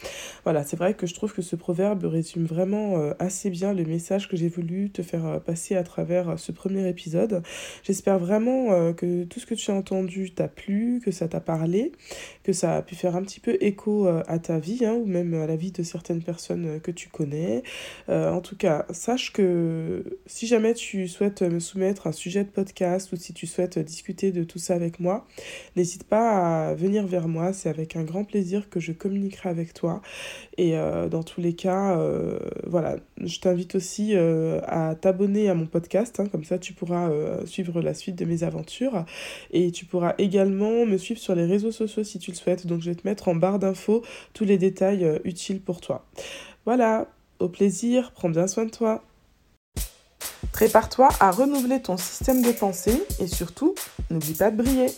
Voilà, 0.45 0.65
c'est 0.65 0.79
vrai 0.79 0.95
que 0.95 1.07
je 1.07 1.13
trouve 1.13 1.35
que 1.35 1.43
ce 1.43 1.55
proverbe 1.55 2.05
résume 2.05 2.47
vraiment 2.47 2.97
euh, 2.97 3.13
assez 3.19 3.51
bien 3.51 3.75
le 3.75 3.85
message 3.85 4.27
que 4.27 4.39
j'ai 4.39 4.49
voulu 4.49 4.89
te 4.89 5.03
faire 5.03 5.27
euh, 5.27 5.39
passer 5.39 5.77
à 5.77 5.83
travers 5.83 6.31
euh, 6.31 6.37
ce 6.39 6.51
premier 6.51 6.89
épisode. 6.89 7.43
J'espère 7.83 8.19
vraiment 8.19 8.95
que 8.95 9.25
tout 9.25 9.39
ce 9.39 9.45
que 9.45 9.55
tu 9.55 9.71
as 9.71 9.75
entendu 9.75 10.33
t'a 10.33 10.49
plu, 10.49 11.03
que 11.05 11.11
ça 11.11 11.29
t'a 11.29 11.41
parlé, 11.41 11.93
que 12.43 12.55
ça 12.55 12.77
a 12.77 12.83
pu 12.83 12.95
faire 12.95 13.15
un 13.15 13.23
petit 13.23 13.41
peu 13.41 13.59
écho 13.61 14.07
à 14.07 14.39
ta 14.39 14.59
vie 14.59 14.85
hein, 14.87 14.95
ou 14.95 15.05
même 15.05 15.35
à 15.35 15.47
la 15.47 15.57
vie 15.57 15.73
de 15.73 15.83
certaines 15.83 16.23
personnes 16.23 16.81
que 16.81 16.91
tu 16.91 17.09
connais. 17.09 17.63
en 18.09 18.41
tout 18.41 18.57
cas, 18.57 18.87
sache 19.03 19.33
que 19.33 20.05
si 20.27 20.47
jamais 20.47 20.75
tu 20.75 21.09
souhaites 21.09 21.43
me 21.43 21.59
soumettre 21.59 22.07
un 22.07 22.13
sujet 22.13 22.45
de 22.45 22.51
podcast 22.51 23.13
ou 23.13 23.17
si 23.17 23.35
tu 23.35 23.49
souhaites 23.49 23.81
discuter 23.81 24.31
de 24.31 24.45
tout 24.45 24.61
ça 24.61 24.75
avec 24.75 25.01
moi, 25.01 25.27
n'hésite 25.75 26.05
pas 26.05 26.69
à 26.69 26.75
venir 26.75 27.05
vers 27.09 27.27
moi. 27.27 27.53
C'est 27.53 27.69
avec 27.69 27.97
un 27.97 28.05
grand 28.05 28.23
plaisir 28.23 28.71
que 28.71 28.79
je 28.79 28.93
communiquerai 28.93 29.49
avec 29.49 29.75
toi. 29.75 30.03
Et 30.57 30.79
euh, 30.79 31.09
dans 31.09 31.25
tous 31.25 31.41
les 31.41 31.55
cas, 31.55 31.99
euh, 31.99 32.39
voilà, 32.65 32.95
je 33.21 33.41
t'invite 33.41 33.75
aussi 33.75 34.15
euh, 34.15 34.61
à 34.69 34.95
t'abonner 34.95 35.49
à 35.49 35.55
mon 35.55 35.67
podcast. 35.67 36.21
Hein. 36.21 36.27
comme 36.27 36.45
ça, 36.45 36.61
tu 36.61 36.73
pourras 36.73 37.11
suivre 37.45 37.83
la 37.83 37.95
suite 37.95 38.15
de 38.15 38.25
mes 38.25 38.45
aventures. 38.45 39.05
Et 39.51 39.73
tu 39.73 39.85
pourras 39.85 40.15
également 40.19 40.87
me 40.87 40.97
suivre 40.97 41.21
sur 41.21 41.35
les 41.35 41.47
réseaux 41.47 41.73
sociaux 41.73 42.05
si 42.05 42.21
tu 42.21 42.31
le 42.31 42.37
souhaites. 42.37 42.69
Donc, 42.69 42.83
je 42.83 42.91
vais 42.91 42.97
te 42.97 43.07
mettre 43.07 43.27
en 43.27 43.35
barre 43.35 43.59
d'infos 43.59 44.05
tous 44.33 44.45
les 44.45 44.59
détails 44.59 45.21
utiles 45.25 45.61
pour 45.61 45.81
toi. 45.81 46.07
Voilà, 46.65 47.09
au 47.43 47.49
plaisir, 47.49 48.13
prends 48.13 48.31
bien 48.31 48.47
soin 48.47 48.65
de 48.65 48.71
toi. 48.71 49.03
Prépare-toi 50.53 51.09
à 51.19 51.31
renouveler 51.31 51.83
ton 51.83 51.97
système 51.97 52.43
de 52.43 52.53
pensée 52.53 53.03
et 53.19 53.27
surtout, 53.27 53.75
n'oublie 54.11 54.35
pas 54.35 54.51
de 54.51 54.57
briller. 54.57 54.93